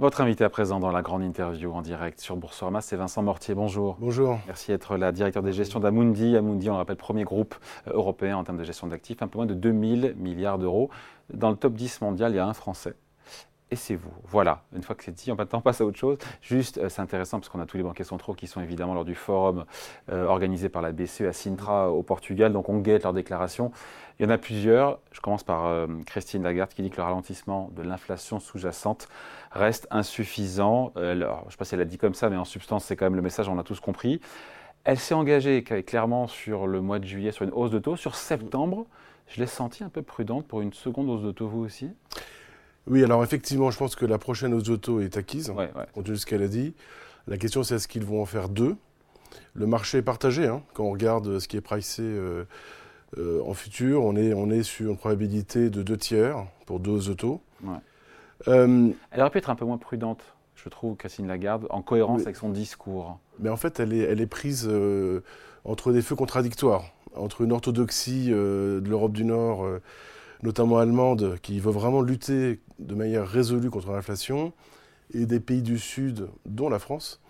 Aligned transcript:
Votre 0.00 0.20
invité 0.20 0.44
à 0.44 0.48
présent 0.48 0.78
dans 0.78 0.92
la 0.92 1.02
grande 1.02 1.24
interview 1.24 1.72
en 1.72 1.82
direct 1.82 2.20
sur 2.20 2.36
Boursorama, 2.36 2.80
c'est 2.80 2.94
Vincent 2.94 3.20
Mortier. 3.20 3.56
Bonjour. 3.56 3.96
Bonjour. 3.98 4.38
Merci 4.46 4.70
d'être 4.70 4.96
la 4.96 5.10
directeur 5.10 5.42
des 5.42 5.52
gestions 5.52 5.80
d'Amundi. 5.80 6.36
Amundi, 6.36 6.70
on 6.70 6.74
le 6.74 6.78
rappelle, 6.78 6.94
premier 6.94 7.24
groupe 7.24 7.56
européen 7.88 8.36
en 8.36 8.44
termes 8.44 8.58
de 8.58 8.62
gestion 8.62 8.86
d'actifs, 8.86 9.22
un 9.22 9.26
peu 9.26 9.38
moins 9.38 9.46
de 9.46 9.54
2000 9.54 10.14
milliards 10.16 10.60
d'euros. 10.60 10.88
Dans 11.34 11.50
le 11.50 11.56
top 11.56 11.74
10 11.74 12.00
mondial, 12.00 12.30
il 12.30 12.36
y 12.36 12.38
a 12.38 12.46
un 12.46 12.54
Français. 12.54 12.94
Et 13.70 13.76
c'est 13.76 13.96
vous. 13.96 14.12
Voilà, 14.24 14.62
une 14.74 14.82
fois 14.82 14.94
que 14.94 15.04
c'est 15.04 15.12
dit, 15.12 15.30
on 15.30 15.36
passe 15.36 15.80
à 15.80 15.84
autre 15.84 15.98
chose. 15.98 16.16
Juste, 16.40 16.78
euh, 16.78 16.88
c'est 16.88 17.02
intéressant 17.02 17.38
parce 17.38 17.50
qu'on 17.50 17.60
a 17.60 17.66
tous 17.66 17.76
les 17.76 17.82
banquiers 17.82 18.04
centraux 18.04 18.32
qui 18.32 18.46
sont 18.46 18.62
évidemment 18.62 18.94
lors 18.94 19.04
du 19.04 19.14
forum 19.14 19.66
euh, 20.10 20.24
organisé 20.24 20.70
par 20.70 20.80
la 20.80 20.92
BCE 20.92 21.22
à 21.22 21.32
Sintra 21.32 21.90
au 21.90 22.02
Portugal. 22.02 22.52
Donc 22.52 22.70
on 22.70 22.78
guette 22.78 23.02
leurs 23.02 23.12
déclarations. 23.12 23.70
Il 24.18 24.24
y 24.24 24.26
en 24.26 24.30
a 24.30 24.38
plusieurs. 24.38 24.98
Je 25.12 25.20
commence 25.20 25.44
par 25.44 25.86
Christine 26.06 26.42
Lagarde 26.42 26.70
qui 26.70 26.82
dit 26.82 26.90
que 26.90 26.96
le 26.96 27.04
ralentissement 27.04 27.70
de 27.76 27.82
l'inflation 27.82 28.40
sous-jacente 28.40 29.08
reste 29.52 29.86
insuffisant. 29.90 30.92
Euh, 30.96 31.14
je 31.14 31.46
ne 31.46 31.50
sais 31.50 31.56
pas 31.56 31.64
si 31.64 31.74
elle 31.74 31.80
a 31.80 31.84
dit 31.84 31.98
comme 31.98 32.14
ça, 32.14 32.30
mais 32.30 32.36
en 32.36 32.44
substance, 32.44 32.84
c'est 32.84 32.96
quand 32.96 33.06
même 33.06 33.16
le 33.16 33.22
message, 33.22 33.48
on 33.48 33.58
a 33.58 33.62
tous 33.62 33.80
compris. 33.80 34.20
Elle 34.84 34.98
s'est 34.98 35.14
engagée 35.14 35.62
clairement 35.62 36.28
sur 36.28 36.66
le 36.66 36.80
mois 36.80 36.98
de 36.98 37.04
juillet 37.04 37.32
sur 37.32 37.44
une 37.44 37.52
hausse 37.52 37.70
de 37.70 37.78
taux. 37.78 37.96
Sur 37.96 38.14
septembre, 38.14 38.86
je 39.26 39.40
l'ai 39.40 39.46
senti 39.46 39.84
un 39.84 39.88
peu 39.88 40.02
prudente 40.02 40.46
pour 40.46 40.62
une 40.62 40.72
seconde 40.72 41.10
hausse 41.10 41.22
de 41.22 41.32
taux, 41.32 41.48
vous 41.48 41.60
aussi? 41.60 41.90
Oui, 42.88 43.04
alors 43.04 43.22
effectivement, 43.22 43.70
je 43.70 43.76
pense 43.76 43.94
que 43.96 44.06
la 44.06 44.18
prochaine 44.18 44.58
de 44.58 44.76
taux 44.76 45.00
est 45.00 45.16
acquise, 45.16 45.52
compte 45.92 46.04
tenu 46.04 46.14
de 46.14 46.20
ce 46.20 46.26
qu'elle 46.26 46.42
a 46.42 46.48
dit. 46.48 46.74
La 47.26 47.36
question, 47.36 47.62
c'est 47.62 47.74
est-ce 47.74 47.88
qu'ils 47.88 48.04
vont 48.04 48.22
en 48.22 48.26
faire 48.26 48.48
deux? 48.48 48.76
Le 49.54 49.66
marché 49.66 49.98
est 49.98 50.02
partagé. 50.02 50.46
Hein, 50.46 50.62
quand 50.72 50.84
on 50.84 50.92
regarde 50.92 51.38
ce 51.38 51.48
qui 51.48 51.58
est 51.58 51.60
pricé 51.60 52.02
euh, 52.02 52.44
euh, 53.18 53.42
en 53.44 53.52
futur, 53.52 54.02
on 54.02 54.16
est, 54.16 54.32
on 54.32 54.50
est 54.50 54.62
sur 54.62 54.90
une 54.90 54.96
probabilité 54.96 55.68
de 55.68 55.82
deux 55.82 55.96
tiers 55.98 56.46
pour 56.64 56.80
deux 56.80 57.00
de 57.00 57.12
taux. 57.12 57.42
Euh, 58.46 58.90
elle 59.10 59.20
aurait 59.20 59.30
pu 59.30 59.38
être 59.38 59.50
un 59.50 59.54
peu 59.54 59.66
moins 59.66 59.78
prudente, 59.78 60.22
je 60.54 60.68
trouve, 60.70 60.96
Christine 60.96 61.26
Lagarde, 61.26 61.66
en 61.70 61.82
cohérence 61.82 62.22
avec 62.22 62.36
son 62.36 62.48
discours. 62.48 63.18
Mais 63.38 63.50
en 63.50 63.56
fait, 63.56 63.80
elle 63.80 63.92
est, 63.92 64.00
elle 64.00 64.20
est 64.20 64.26
prise 64.26 64.66
euh, 64.70 65.22
entre 65.64 65.92
des 65.92 66.00
feux 66.00 66.16
contradictoires, 66.16 66.84
entre 67.14 67.42
une 67.42 67.52
orthodoxie 67.52 68.30
de 68.30 68.82
l'Europe 68.86 69.12
du 69.12 69.24
Nord, 69.24 69.66
notamment 70.42 70.78
allemande, 70.78 71.38
qui 71.42 71.60
veut 71.60 71.72
vraiment 71.72 72.00
lutter 72.00 72.60
de 72.78 72.94
manière 72.94 73.26
résolue 73.26 73.70
contre 73.70 73.92
l'inflation, 73.92 74.52
et 75.14 75.26
des 75.26 75.40
pays 75.40 75.62
du 75.62 75.78
Sud, 75.78 76.28
dont 76.46 76.68
la 76.68 76.78
France, 76.78 77.20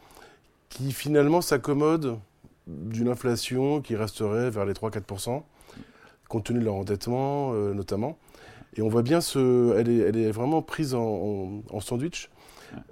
qui 0.69 0.93
finalement 0.93 1.41
s'accommodent 1.41 2.19
d'une 2.67 3.09
inflation 3.09 3.81
qui 3.81 3.97
resterait 3.97 4.51
vers 4.51 4.65
les 4.65 4.73
3-4%, 4.73 5.43
compte 6.29 6.45
tenu 6.45 6.59
de 6.59 6.65
leur 6.65 6.75
endettement 6.75 7.53
notamment. 7.53 8.19
Et 8.77 8.83
on 8.83 8.89
voit 8.89 9.03
bien, 9.03 9.21
ce, 9.21 9.77
elle, 9.77 9.89
est, 9.89 9.99
elle 9.99 10.17
est 10.17 10.31
vraiment 10.31 10.63
prise 10.63 10.95
en, 10.95 11.81
sandwich, 11.81 12.31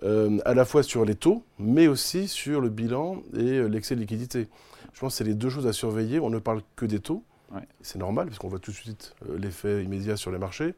euh, 0.02 0.38
à 0.44 0.54
la 0.54 0.64
fois 0.64 0.82
sur 0.82 1.04
les 1.04 1.14
taux, 1.14 1.44
mais 1.58 1.86
aussi 1.86 2.28
sur 2.28 2.60
le 2.60 2.70
bilan 2.70 3.22
et 3.36 3.58
euh, 3.58 3.66
l'excès 3.68 3.94
de 3.94 4.00
liquidité. 4.00 4.48
Je 4.92 5.00
pense 5.00 5.12
que 5.12 5.18
c'est 5.18 5.24
les 5.24 5.34
deux 5.34 5.50
choses 5.50 5.66
à 5.66 5.72
surveiller. 5.72 6.18
On 6.18 6.30
ne 6.30 6.38
parle 6.38 6.62
que 6.74 6.86
des 6.86 6.98
taux. 6.98 7.22
C'est 7.80 7.98
normal, 7.98 8.26
parce 8.26 8.38
qu'on 8.38 8.48
voit 8.48 8.58
tout 8.58 8.70
de 8.70 8.76
suite 8.76 9.14
euh, 9.28 9.38
l'effet 9.38 9.82
immédiat 9.84 10.16
sur 10.16 10.30
les 10.30 10.38
marchés. 10.38 10.74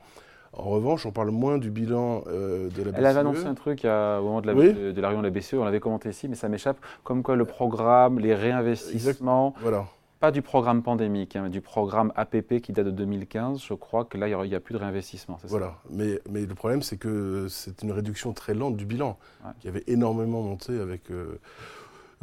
En 0.52 0.70
revanche, 0.70 1.04
on 1.06 1.12
parle 1.12 1.30
moins 1.30 1.58
du 1.58 1.70
bilan 1.70 2.22
de 2.26 2.70
la 2.82 2.90
BCE. 2.90 2.94
Elle 2.96 3.06
avait 3.06 3.20
annoncé 3.20 3.44
un 3.44 3.54
truc 3.54 3.84
au 3.84 4.22
moment 4.22 4.40
de 4.40 4.46
la, 4.46 4.54
de, 4.54 4.92
de 4.92 5.00
la 5.00 5.08
réunion 5.08 5.22
de 5.22 5.28
la 5.28 5.32
BCE, 5.32 5.54
on 5.54 5.64
l'avait 5.64 5.80
commenté 5.80 6.08
ici, 6.08 6.26
mais 6.26 6.36
ça 6.36 6.48
m'échappe, 6.48 6.78
comme 7.04 7.22
quoi 7.22 7.36
le 7.36 7.44
programme, 7.44 8.18
les 8.18 8.34
réinvestissements, 8.34 9.54
voilà. 9.60 9.84
pas 10.20 10.30
du 10.30 10.40
programme 10.40 10.82
pandémique, 10.82 11.36
hein, 11.36 11.42
mais 11.44 11.50
du 11.50 11.60
programme 11.60 12.12
APP 12.16 12.60
qui 12.62 12.72
date 12.72 12.86
de 12.86 12.90
2015, 12.90 13.62
je 13.62 13.74
crois 13.74 14.06
que 14.06 14.16
là, 14.16 14.26
il 14.26 14.48
n'y 14.48 14.54
a 14.54 14.60
plus 14.60 14.72
de 14.72 14.78
réinvestissement. 14.78 15.38
Voilà, 15.44 15.74
mais, 15.90 16.18
mais, 16.30 16.46
le 16.46 16.54
problème, 16.54 16.80
c'est 16.80 16.96
que 16.96 17.46
c'est 17.50 17.82
une 17.82 17.92
réduction 17.92 18.32
très 18.32 18.54
lente 18.54 18.76
du 18.76 18.86
bilan, 18.86 19.18
qui 19.60 19.68
avait 19.68 19.84
énormément 19.86 20.42
monté 20.42 20.80
avec... 20.80 21.10
Euh, 21.10 21.38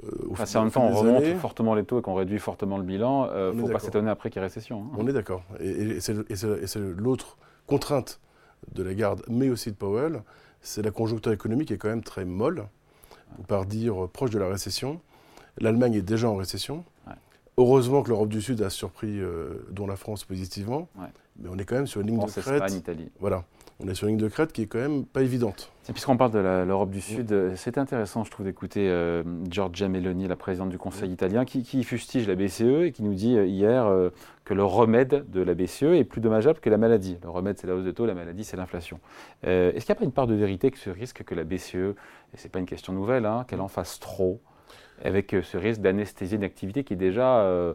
euh 0.03 0.45
si 0.45 0.57
en 0.57 0.63
même 0.63 0.71
temps 0.71 0.85
on 0.85 0.93
remonte 0.93 1.25
fortement 1.39 1.73
les 1.73 1.83
taux 1.83 1.99
et 1.99 2.01
qu'on 2.01 2.15
réduit 2.15 2.39
fortement 2.39 2.77
le 2.77 2.83
bilan, 2.83 3.25
il 3.25 3.31
euh, 3.33 3.53
ne 3.53 3.61
faut 3.61 3.67
pas 3.67 3.79
s'étonner 3.79 4.09
après 4.09 4.29
qu'il 4.29 4.39
y 4.39 4.43
ait 4.43 4.47
récession. 4.47 4.83
Hein. 4.83 4.97
On 4.97 5.07
est 5.07 5.13
d'accord. 5.13 5.43
Et, 5.59 5.99
c'est 5.99 6.79
l'autre 6.97 7.37
contrainte 7.67 8.19
de 8.73 8.83
la 8.83 8.93
garde, 8.93 9.23
mais 9.27 9.49
aussi 9.49 9.71
de 9.71 9.75
Powell, 9.75 10.21
c'est 10.61 10.81
la 10.81 10.91
conjoncture 10.91 11.31
économique 11.31 11.71
est 11.71 11.77
quand 11.77 11.89
même 11.89 12.03
très 12.03 12.25
molle, 12.25 12.65
ou 13.39 13.43
par 13.43 13.65
dire 13.65 14.07
proche 14.11 14.31
de 14.31 14.39
la 14.39 14.47
récession. 14.47 14.99
L'Allemagne 15.59 15.93
est 15.93 16.01
déjà 16.01 16.29
en 16.29 16.35
récession. 16.35 16.83
Heureusement 17.57 18.03
que 18.03 18.09
l'Europe 18.09 18.29
du 18.29 18.41
Sud 18.41 18.61
a 18.61 18.69
surpris, 18.69 19.19
euh, 19.19 19.65
dont 19.71 19.87
la 19.87 19.95
France 19.95 20.25
positivement, 20.25 20.89
mais 21.39 21.49
on 21.51 21.57
est 21.57 21.65
quand 21.65 21.75
même 21.75 21.87
sur 21.87 22.01
une 22.01 22.07
ligne 22.07 22.25
de 22.25 22.29
crête. 22.29 22.61
Espagne, 22.61 22.73
Italie. 22.73 23.11
Voilà, 23.19 23.43
on 23.79 23.87
est 23.87 23.93
sur 23.93 24.07
une 24.07 24.15
ligne 24.15 24.25
de 24.25 24.29
crête 24.29 24.53
qui 24.53 24.63
est 24.63 24.67
quand 24.67 24.79
même 24.79 25.05
pas 25.05 25.21
évidente. 25.21 25.71
Puisqu'on 25.91 26.17
parle 26.17 26.31
de 26.31 26.39
l'Europe 26.39 26.89
du 26.89 27.01
Sud, 27.01 27.31
euh, 27.31 27.53
c'est 27.55 27.77
intéressant, 27.77 28.23
je 28.23 28.31
trouve, 28.31 28.45
d'écouter 28.45 28.89
euh, 28.89 29.23
Giorgia 29.49 29.87
Meloni, 29.87 30.27
la 30.27 30.35
présidente 30.35 30.69
du 30.69 30.77
Conseil 30.77 31.11
italien, 31.11 31.45
qui, 31.45 31.83
fustige 31.83 32.27
la 32.27 32.35
BCE 32.35 32.85
et 32.85 32.91
qui 32.91 33.03
nous 33.03 33.13
dit 33.13 33.33
hier 33.33 33.87
que 34.45 34.53
le 34.53 34.63
remède 34.63 35.25
de 35.29 35.41
la 35.41 35.53
BCE 35.53 35.83
est 35.83 36.03
plus 36.03 36.21
dommageable 36.21 36.59
que 36.59 36.69
la 36.69 36.77
maladie. 36.77 37.17
Le 37.21 37.29
remède, 37.29 37.57
c'est 37.59 37.67
la 37.67 37.75
hausse 37.75 37.83
de 37.85 37.91
taux, 37.91 38.05
la 38.05 38.15
maladie, 38.15 38.43
c'est 38.43 38.57
l'inflation. 38.57 38.99
Est-ce 39.43 39.85
qu'il 39.85 39.93
n'y 39.93 39.97
a 39.97 39.99
pas 39.99 40.05
une 40.05 40.11
part 40.11 40.27
de 40.27 40.35
vérité 40.35 40.71
que 40.71 40.77
ce 40.77 40.89
risque 40.89 41.23
que 41.23 41.35
la 41.35 41.43
BCE, 41.43 41.75
et 41.75 42.37
ce 42.37 42.43
n'est 42.43 42.49
pas 42.49 42.59
une 42.59 42.65
question 42.65 42.93
nouvelle, 42.93 43.25
hein, 43.25 43.45
qu'elle 43.47 43.61
en 43.61 43.67
fasse 43.67 43.99
trop 43.99 44.39
avec 45.03 45.33
euh, 45.33 45.41
ce 45.41 45.57
risque 45.57 45.81
d'anesthésie 45.81 46.37
d'activité 46.37 46.83
qui 46.83 46.93
est 46.93 46.97
déjà 46.97 47.39
euh, 47.39 47.73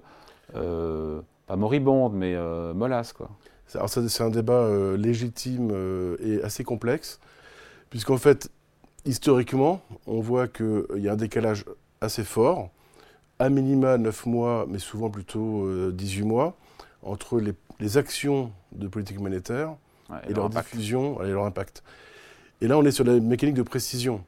euh, 0.55 1.21
pas 1.47 1.57
moribonde, 1.57 2.15
mais 2.15 2.37
mollasse. 2.75 3.13
Quoi? 3.13 3.29
C'est 3.87 4.23
un 4.23 4.31
débat 4.31 4.69
légitime 4.97 5.71
et 6.23 6.43
assez 6.43 6.65
complexe, 6.65 7.21
puisqu'en 7.89 8.19
fait, 8.19 8.51
historiquement, 9.05 9.81
on 10.07 10.21
voit 10.21 10.49
qu'il 10.49 10.85
y 10.97 11.09
a 11.09 11.13
un 11.13 11.17
décalage 11.17 11.65
assez 12.01 12.25
fort, 12.25 12.71
à 13.39 13.49
minima 13.49 13.97
9 13.97 14.27
mois, 14.27 14.67
mais 14.69 14.79
souvent 14.79 15.11
plutôt 15.11 15.91
18 15.93 16.23
mois, 16.23 16.57
entre 17.03 17.41
les, 17.41 17.97
actions 17.97 18.53
de 18.73 18.89
politique 18.89 19.21
monétaire 19.21 19.75
et, 20.29 20.35
leur, 20.35 20.51
diffusion 20.51 21.23
et 21.23 21.31
leur 21.31 21.45
impact. 21.45 21.83
Et 22.61 22.69
là, 22.69 22.77
on 22.77 22.85
est 22.85 22.91
sur 22.91 23.05
la 23.05 23.19
mécanique 23.19 23.55
de 23.55 23.63
précision. 23.63 24.23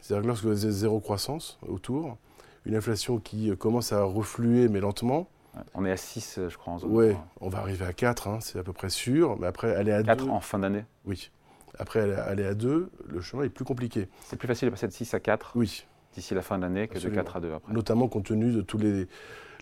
C'est-à-dire 0.00 0.22
que 0.22 0.28
lorsque 0.28 0.44
vous 0.44 0.64
avez 0.64 0.72
zéro 0.72 1.00
croissance 1.00 1.58
autour, 1.66 2.16
une 2.64 2.76
inflation 2.76 3.18
qui 3.18 3.50
euh, 3.50 3.56
commence 3.56 3.92
à 3.92 4.02
refluer, 4.02 4.68
mais 4.68 4.80
lentement. 4.80 5.28
On 5.74 5.84
est 5.84 5.90
à 5.90 5.96
6, 5.96 6.38
euh, 6.38 6.48
je 6.48 6.56
crois, 6.56 6.74
en 6.74 6.78
zone. 6.78 6.90
Oui, 6.92 7.14
on 7.40 7.48
va 7.48 7.58
arriver 7.58 7.84
à 7.84 7.92
4, 7.92 8.28
hein, 8.28 8.38
c'est 8.40 8.58
à 8.58 8.62
peu 8.62 8.72
près 8.72 8.88
sûr. 8.88 9.38
Mais 9.38 9.46
après, 9.46 9.74
aller 9.74 9.92
à 9.92 10.02
4 10.02 10.28
en 10.28 10.40
fin 10.40 10.58
d'année 10.58 10.84
Oui. 11.04 11.30
Après, 11.78 12.00
aller 12.00 12.44
à 12.44 12.54
2, 12.54 12.90
le 13.06 13.20
chemin 13.20 13.44
est 13.44 13.48
plus 13.48 13.64
compliqué. 13.64 14.08
C'est 14.24 14.36
plus 14.36 14.48
facile 14.48 14.66
de 14.68 14.70
passer 14.70 14.88
de 14.88 14.92
6 14.92 15.14
à 15.14 15.20
4 15.20 15.52
Oui. 15.54 15.86
D'ici 16.14 16.34
la 16.34 16.42
fin 16.42 16.58
de 16.58 16.62
l'année 16.62 16.88
que 16.88 16.98
de 16.98 17.08
4 17.08 17.36
à 17.36 17.40
2 17.40 17.52
après. 17.54 17.72
Notamment 17.72 18.08
compte 18.08 18.26
tenu 18.26 18.52
de 18.52 18.60
tous 18.60 18.78
les, 18.78 19.08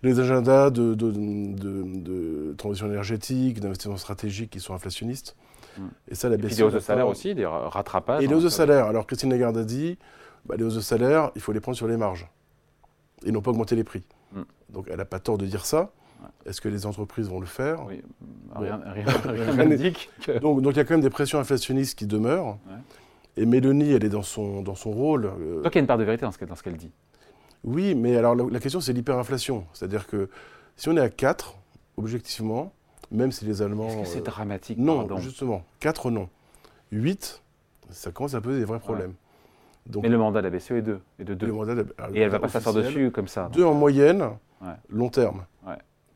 les 0.02 0.18
agendas 0.18 0.70
de, 0.70 0.94
de, 0.94 1.12
de, 1.12 2.54
transition 2.56 2.86
énergétique, 2.86 3.60
d'investissement 3.60 3.96
stratégique 3.96 4.50
qui 4.50 4.60
sont 4.60 4.74
inflationnistes. 4.74 5.36
Hmm. 5.78 5.88
Et 6.08 6.14
ça, 6.16 6.28
la 6.28 6.36
baisse. 6.36 6.56
des 6.56 6.62
hausses 6.64 6.74
de 6.74 6.80
salaire 6.80 7.06
aussi, 7.06 7.34
des 7.34 7.46
rattrapages. 7.46 8.22
Et 8.22 8.26
les 8.26 8.34
hausses 8.34 8.44
de 8.44 8.48
salaire. 8.48 8.86
Alors, 8.86 9.06
Christine 9.06 9.30
Lagarde 9.30 9.56
a 9.56 9.64
dit 9.64 9.96
bah, 10.46 10.56
les 10.56 10.64
hausses 10.64 10.74
de 10.74 10.80
salaire, 10.80 11.30
il 11.36 11.40
faut 11.40 11.52
les 11.52 11.60
prendre 11.60 11.76
sur 11.76 11.86
les 11.86 11.96
marges 11.96 12.28
et 13.24 13.32
non 13.32 13.42
pas 13.42 13.50
augmenter 13.50 13.76
les 13.76 13.84
prix. 13.84 14.02
Donc 14.72 14.86
elle 14.90 14.96
n'a 14.96 15.04
pas 15.04 15.20
tort 15.20 15.38
de 15.38 15.46
dire 15.46 15.66
ça. 15.66 15.92
Est-ce 16.44 16.60
que 16.60 16.68
les 16.68 16.86
entreprises 16.86 17.28
vont 17.28 17.40
le 17.40 17.46
faire? 17.46 17.84
Oui. 17.86 18.02
Rien 18.54 18.78
n'indique. 19.56 20.10
Donc, 20.42 20.60
donc 20.60 20.74
il 20.74 20.76
y 20.76 20.80
a 20.80 20.84
quand 20.84 20.94
même 20.94 21.00
des 21.00 21.10
pressions 21.10 21.38
inflationnistes 21.38 21.98
qui 21.98 22.06
demeurent. 22.06 22.58
Et 23.36 23.46
Mélanie, 23.46 23.92
elle 23.92 24.04
est 24.04 24.10
dans 24.10 24.22
son, 24.22 24.62
dans 24.62 24.74
son 24.74 24.90
rôle. 24.90 25.26
Euh... 25.26 25.62
Donc 25.62 25.72
il 25.72 25.76
y 25.76 25.78
a 25.78 25.80
une 25.80 25.86
part 25.86 25.98
de 25.98 26.04
vérité 26.04 26.26
dans 26.26 26.56
ce 26.56 26.62
qu'elle 26.62 26.76
dit. 26.76 26.90
Oui, 27.64 27.94
mais 27.94 28.16
alors 28.16 28.34
la, 28.34 28.60
question 28.60 28.80
c'est 28.80 28.92
l'hyperinflation. 28.92 29.66
C'est-à-dire 29.72 30.06
que 30.06 30.28
si 30.76 30.88
on 30.88 30.96
est 30.96 31.00
à 31.00 31.10
4, 31.10 31.56
objectivement, 31.96 32.72
même 33.10 33.32
si 33.32 33.44
les 33.44 33.62
Allemands. 33.62 33.88
Est-ce 33.88 34.00
que 34.00 34.06
c'est 34.06 34.18
euh, 34.20 34.22
dramatique 34.22 34.78
Non, 34.78 35.18
justement. 35.18 35.64
4 35.80 36.10
non. 36.10 36.28
8, 36.92 37.42
ça 37.90 38.10
commence 38.10 38.34
à 38.34 38.40
poser 38.40 38.58
des 38.58 38.64
vrais 38.64 38.80
problèmes. 38.80 39.14
Mais 40.02 40.08
le 40.08 40.18
mandat 40.18 40.42
de 40.42 40.48
la 40.48 40.56
BCE 40.56 40.72
est 40.72 40.82
2. 40.82 41.00
Et, 41.18 41.24
de 41.24 41.34
deux. 41.34 41.48
et 41.48 42.18
elle 42.20 42.26
ne 42.26 42.28
va 42.28 42.38
pas 42.38 42.48
s'asseoir 42.48 42.74
dessus 42.74 43.10
comme 43.10 43.28
ça. 43.28 43.48
2 43.52 43.64
en 43.64 43.74
moyenne, 43.74 44.30
long 44.88 45.08
terme. 45.08 45.44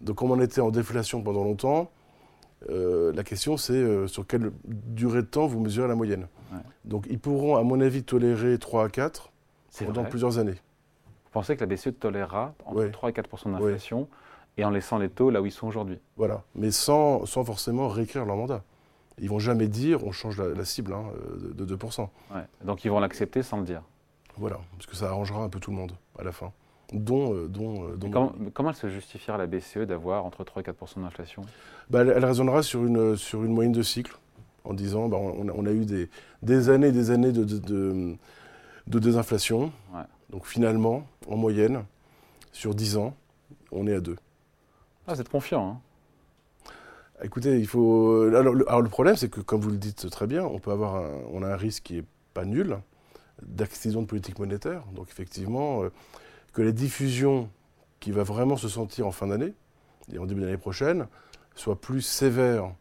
Donc 0.00 0.16
comme 0.16 0.30
on 0.30 0.40
était 0.40 0.60
en 0.60 0.70
déflation 0.70 1.22
pendant 1.22 1.44
longtemps, 1.44 1.90
euh, 2.70 3.12
la 3.14 3.24
question 3.24 3.56
c'est 3.56 3.72
euh, 3.72 4.06
sur 4.06 4.26
quelle 4.26 4.50
durée 4.64 5.22
de 5.22 5.26
temps 5.26 5.46
vous 5.46 5.60
mesurez 5.60 5.88
la 5.88 5.94
moyenne. 5.94 6.26
Donc 6.84 7.06
ils 7.10 7.18
pourront, 7.18 7.56
à 7.56 7.62
mon 7.62 7.80
avis, 7.80 8.04
tolérer 8.04 8.58
3 8.58 8.84
à 8.84 8.88
4 8.88 9.30
pendant 9.84 10.04
plusieurs 10.04 10.38
années. 10.38 10.52
Vous 10.52 11.30
pensez 11.32 11.56
que 11.56 11.64
la 11.64 11.66
BCE 11.66 11.98
tolérera 11.98 12.54
entre 12.64 12.86
3 12.86 13.10
et 13.10 13.12
4% 13.12 13.52
d'inflation 13.52 14.08
et 14.56 14.64
en 14.64 14.70
laissant 14.70 14.98
les 14.98 15.08
taux 15.08 15.30
là 15.30 15.42
où 15.42 15.46
ils 15.46 15.52
sont 15.52 15.66
aujourd'hui? 15.66 15.98
Voilà, 16.16 16.42
mais 16.54 16.70
sans, 16.70 17.26
sans 17.26 17.44
forcément 17.44 17.88
réécrire 17.88 18.24
leur 18.24 18.36
mandat. 18.36 18.62
Ils 19.18 19.28
vont 19.28 19.38
jamais 19.38 19.68
dire 19.68 20.04
on 20.04 20.12
change 20.12 20.40
la, 20.40 20.64
cible 20.64 20.92
hein, 20.92 21.04
de, 21.40 21.76
2%. 21.76 22.08
Donc 22.64 22.84
ils 22.84 22.90
vont 22.90 23.00
l'accepter 23.00 23.42
sans 23.42 23.58
le 23.58 23.64
dire. 23.64 23.82
Voilà, 24.36 24.58
parce 24.72 24.86
que 24.86 24.96
ça 24.96 25.08
arrangera 25.10 25.44
un 25.44 25.48
peu 25.48 25.60
tout 25.60 25.70
le 25.70 25.76
monde 25.76 25.92
à 26.18 26.24
la 26.24 26.32
fin. 26.32 26.52
Dont, 26.92 27.34
euh, 27.34 27.48
dont, 27.48 27.88
euh, 27.88 27.96
comment, 27.98 28.34
comment, 28.52 28.70
elle 28.70 28.76
se 28.76 28.88
justifiera 28.88 29.38
la 29.38 29.46
BCE 29.46 29.78
d'avoir 29.78 30.24
entre 30.24 30.44
3 30.44 30.62
et 30.62 30.64
4% 30.64 31.02
d'inflation? 31.02 31.42
Bah, 31.88 32.00
elle, 32.02 32.24
raisonnera 32.24 32.62
sur 32.62 32.84
une, 32.84 33.16
sur 33.16 33.42
une 33.42 33.52
moyenne 33.52 33.72
de 33.72 33.82
cycle, 33.82 34.16
en 34.64 34.74
disant 34.74 35.08
bah, 35.08 35.16
on, 35.16 35.66
a, 35.66 35.72
eu 35.72 35.86
des, 35.86 36.10
des 36.42 36.68
années 36.68 36.88
et 36.88 36.92
des 36.92 37.10
années 37.10 37.32
de, 37.32 37.44
de, 37.44 38.16
de, 38.86 38.98
désinflation. 38.98 39.72
Donc 40.30 40.46
finalement, 40.46 41.06
en 41.28 41.36
moyenne, 41.36 41.84
sur 42.52 42.74
10 42.74 42.96
ans, 42.98 43.14
on 43.72 43.86
est 43.86 43.94
à 43.94 44.00
2. 44.00 44.16
Ah, 45.06 45.14
vous 45.14 45.20
êtes 45.20 45.28
confiant. 45.28 45.68
Hein. 45.68 45.80
Écoutez, 47.22 47.58
il 47.58 47.66
faut. 47.66 48.22
Alors 48.34 48.54
le, 48.54 48.88
problème, 48.88 49.16
c'est 49.16 49.28
que, 49.28 49.40
comme 49.40 49.60
vous 49.60 49.70
le 49.70 49.76
dites 49.76 50.10
très 50.10 50.26
bien, 50.26 50.44
on 50.44 50.58
peut 50.58 50.72
avoir 50.72 50.96
un, 50.96 51.10
on 51.32 51.42
a 51.42 51.48
un 51.48 51.56
risque 51.56 51.84
qui 51.84 51.94
n'est 51.94 52.04
pas 52.34 52.44
nul 52.44 52.78
d'accident 53.42 54.02
de 54.02 54.06
politique 54.06 54.38
monétaire. 54.38 54.84
Donc 54.94 55.08
effectivement, 55.10 55.84
euh, 55.84 55.90
que 56.52 56.62
la 56.62 56.72
diffusion 56.72 57.48
qui 58.00 58.10
va 58.10 58.22
vraiment 58.22 58.56
se 58.56 58.68
sentir 58.68 59.06
en 59.06 59.12
fin 59.12 59.28
d'année 59.28 59.54
et 60.12 60.18
en 60.18 60.26
début 60.26 60.42
d'année 60.42 60.56
prochaine 60.56 61.06
soit 61.54 61.80
plus 61.80 62.02
sévère 62.02 62.74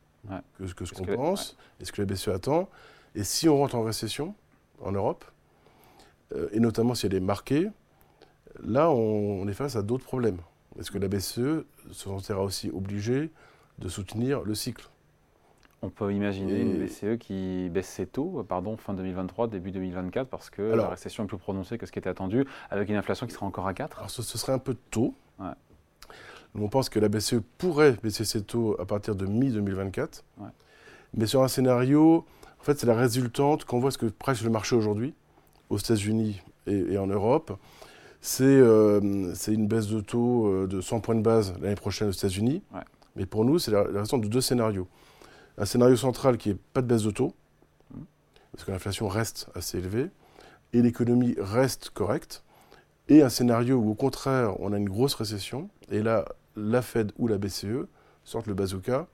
que, 0.57 0.63
que, 0.73 0.85
ce 0.85 0.93
qu'on 0.93 1.05
pense 1.05 1.57
et 1.79 1.85
ce 1.85 1.91
que 1.91 2.01
la 2.01 2.05
BCE 2.05 2.29
attend. 2.29 2.69
Et 3.15 3.23
si 3.23 3.47
on 3.47 3.57
rentre 3.57 3.75
en 3.75 3.83
récession 3.83 4.35
en 4.81 4.91
Europe, 4.91 5.25
euh, 6.33 6.49
et 6.51 6.59
notamment 6.59 6.95
si 6.95 7.05
elle 7.05 7.13
est 7.13 7.19
marquée, 7.19 7.69
là 8.63 8.91
on, 8.91 9.47
est 9.47 9.53
face 9.53 9.75
à 9.75 9.81
d'autres 9.81 10.05
problèmes. 10.05 10.39
Est-ce 10.79 10.91
que 10.91 10.97
la 10.97 11.07
BCE 11.07 11.19
se 11.21 11.65
sentira 11.91 12.41
aussi 12.41 12.69
obligée 12.71 13.31
de 13.79 13.89
soutenir 13.89 14.43
le 14.43 14.55
cycle 14.55 14.89
on 15.83 15.89
peut 15.89 16.13
imaginer 16.13 16.61
une 16.61 16.77
BCE 16.77 17.17
qui 17.19 17.69
baisse 17.69 17.89
ses 17.89 18.05
taux, 18.05 18.45
pardon, 18.47 18.77
fin 18.77 18.93
2023, 18.93 19.49
début 19.49 19.71
2024, 19.71 20.29
parce 20.29 20.49
que 20.49 20.61
la 20.61 20.87
récession 20.87 21.25
est 21.25 21.27
plus 21.27 21.37
prononcée 21.37 21.77
que 21.77 21.85
ce 21.85 21.91
qui 21.91 21.99
était 21.99 22.09
attendu, 22.09 22.45
avec 22.71 22.87
une 22.87 22.95
inflation 22.95 23.27
qui 23.27 23.33
sera 23.33 23.45
encore 23.45 23.67
à 23.67 23.73
4 23.73 23.97
Alors 23.97 24.09
ce, 24.09 24.21
serait 24.21 24.53
un 24.53 24.59
peu 24.59 24.77
tôt. 24.91 25.13
on 26.55 26.69
pense 26.69 26.87
que 26.87 26.99
la 26.99 27.09
BCE 27.09 27.41
pourrait 27.57 27.97
baisser 28.01 28.23
ses 28.23 28.43
taux 28.43 28.79
à 28.79 28.85
partir 28.85 29.15
de 29.15 29.25
mi-2024. 29.25 30.23
Mais 31.15 31.27
sur 31.27 31.43
un 31.43 31.49
scénario, 31.49 32.25
en 32.61 32.63
fait, 32.63 32.79
c'est 32.79 32.87
la 32.87 32.95
résultante 32.95 33.65
qu'on 33.65 33.79
voit 33.79 33.91
ce 33.91 33.97
que 33.97 34.05
prêche 34.05 34.41
le 34.41 34.49
marché 34.49 34.77
aujourd'hui, 34.77 35.13
aux 35.69 35.77
États-Unis 35.77 36.41
et, 36.65 36.97
en 36.97 37.07
Europe. 37.07 37.59
Euh, 38.39 39.31
c'est 39.35 39.53
une 39.53 39.67
baisse 39.67 39.87
de 39.87 39.99
taux 39.99 40.47
euh, 40.47 40.65
de 40.65 40.79
100 40.79 41.01
points 41.01 41.15
de 41.15 41.21
base 41.21 41.53
l'année 41.61 41.75
prochaine 41.75 42.07
aux 42.07 42.13
États-Unis. 42.13 42.63
Mais 43.15 43.25
pour 43.25 43.45
nous, 43.45 43.59
c'est 43.59 43.71
la, 43.71 43.83
la 43.83 43.99
résultante 43.99 44.21
de 44.21 44.27
deux 44.27 44.41
scénarios 44.41 44.87
un 45.57 45.65
scénario 45.65 45.95
central 45.95 46.37
qui 46.37 46.49
n'est 46.49 46.57
pas 46.73 46.81
de 46.81 46.87
baisse 46.87 47.03
de 47.03 47.11
taux, 47.11 47.33
parce 48.51 48.63
que 48.65 48.71
l'inflation 48.71 49.07
reste 49.07 49.49
assez 49.55 49.77
élevée, 49.77 50.09
et 50.73 50.81
l'économie 50.81 51.35
reste 51.37 51.89
correcte, 51.91 52.43
et 53.09 53.21
un 53.21 53.29
scénario 53.29 53.75
où 53.77 53.91
au 53.91 53.95
contraire 53.95 54.59
on 54.59 54.73
a 54.73 54.77
une 54.77 54.89
grosse 54.89 55.13
récession, 55.13 55.69
et 55.89 56.01
là 56.01 56.25
la 56.55 56.81
Fed 56.81 57.11
ou 57.17 57.27
la 57.27 57.37
BCE 57.37 57.87
sortent 58.23 58.47
le 58.47 58.53
bazooka 58.53 59.07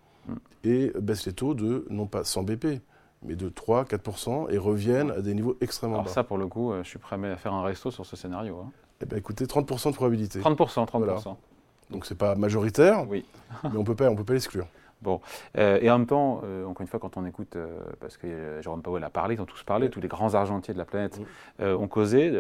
et 0.64 0.92
baissent 1.00 1.26
les 1.26 1.34
taux 1.34 1.54
de 1.56 1.86
non 1.90 2.06
pas 2.06 2.24
100 2.24 2.44
BP, 2.44 2.82
mais 3.24 3.36
de 3.36 3.50
3-4% 3.50 4.52
et 4.52 4.58
reviennent 4.58 5.12
à 5.12 5.22
des 5.22 5.34
niveaux 5.34 5.58
extrêmement 5.62 5.96
Alors 5.96 6.06
bas. 6.06 6.12
ça 6.12 6.24
pour 6.24 6.38
le 6.38 6.48
coup, 6.48 6.72
euh, 6.72 6.84
je 6.84 6.90
suis 6.90 7.00
prêt 7.00 7.18
à 7.30 7.38
faire 7.38 7.54
un 7.54 7.64
resto 7.64 7.92
sur 7.92 8.06
ce 8.06 8.16
scénario. 8.16 8.60
Hein. 8.60 8.72
Eh 9.02 9.06
bien 9.06 9.18
écoutez, 9.18 9.46
30% 9.46 9.92
de 9.92 9.96
probabilité. 9.96 10.40
30%, 10.40 10.86
30%. 10.86 11.36
Donc 11.90 12.06
c'est 12.06 12.18
pas 12.18 12.36
majoritaire, 12.36 13.08
oui. 13.10 13.26
mais 13.64 13.78
on 13.78 13.84
peut 13.84 13.96
pas, 13.96 14.10
on 14.10 14.16
peut 14.16 14.24
pas 14.24 14.34
l'exclure. 14.34 14.68
Bon, 15.02 15.22
euh, 15.58 15.80
et 15.82 15.90
en 15.90 16.00
même 16.00 16.08
temps, 16.08 16.42
euh, 16.44 16.66
encore 16.66 16.82
une 16.82 16.88
fois, 16.88 17.00
quand 17.00 17.16
on 17.16 17.26
écoute, 17.26 17.56
euh, 17.56 17.80
parce 18.02 18.18
que 18.18 18.60
Jérôme 18.62 18.82
Powell 18.82 19.04
a 19.04 19.10
parlé, 19.10 19.36
ils 19.36 19.42
ont 19.42 19.46
tous 19.46 19.64
parlé, 19.64 19.90
tous 19.90 20.02
les 20.02 20.10
grands 20.10 20.34
argentiers 20.34 20.74
de 20.74 20.80
la 20.80 20.86
planète 20.86 21.22
ont 21.60 21.88
causé, 21.88 22.34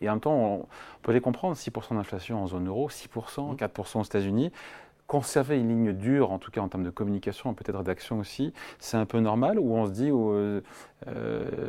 et 0.00 0.08
en 0.08 0.12
même 0.12 0.20
temps, 0.20 0.34
on, 0.34 0.66
peut 1.02 1.12
les 1.12 1.20
comprendre, 1.20 1.56
6% 1.56 1.96
d'inflation 1.96 2.42
en 2.42 2.46
zone 2.46 2.68
euro, 2.68 2.90
6%, 2.90 3.56
4% 3.56 4.00
aux 4.00 4.02
États-Unis. 4.02 4.52
Conserver 5.06 5.58
une 5.58 5.68
ligne 5.68 5.92
dure, 5.92 6.30
en 6.30 6.38
tout 6.38 6.52
cas 6.52 6.60
en 6.60 6.68
termes 6.68 6.84
de 6.84 6.90
communication, 6.90 7.52
peut-être 7.52 7.82
d'action 7.82 8.20
aussi, 8.20 8.52
c'est 8.78 8.96
un 8.96 9.06
peu 9.06 9.18
normal 9.18 9.58
ou 9.58 9.74
on 9.74 9.86
se 9.86 9.90
dit 9.90 10.10
où 10.12 10.32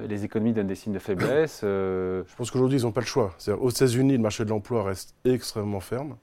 les 0.07 0.25
économies 0.25 0.53
donnent 0.53 0.67
des 0.67 0.75
signes 0.75 0.93
de 0.93 0.99
faiblesse 0.99 1.61
Je 1.61 2.35
pense 2.35 2.51
qu'aujourd'hui, 2.51 2.79
ils 2.79 2.83
n'ont 2.83 2.91
pas 2.91 3.01
le 3.01 3.07
choix. 3.07 3.33
Aux 3.59 3.69
États-Unis, 3.69 4.13
le 4.13 4.19
marché 4.19 4.43
de 4.43 4.49
l'emploi 4.49 4.83
reste 4.83 5.15
extrêmement 5.25 5.79
ferme. 5.79 6.17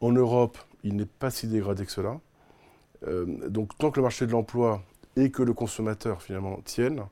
En 0.00 0.12
Europe, 0.12 0.58
il 0.82 0.96
n'est 0.96 1.06
pas 1.06 1.30
si 1.30 1.46
dégradé 1.46 1.84
que 1.84 1.92
cela. 1.92 2.20
Euh, 3.06 3.48
donc 3.48 3.76
tant 3.78 3.90
que 3.90 3.96
le 3.96 4.02
marché 4.02 4.26
de 4.26 4.32
l'emploi 4.32 4.82
et 5.16 5.30
que 5.30 5.42
le 5.42 5.52
consommateur 5.52 6.22
finalement 6.22 6.60
tiennent, 6.64 7.02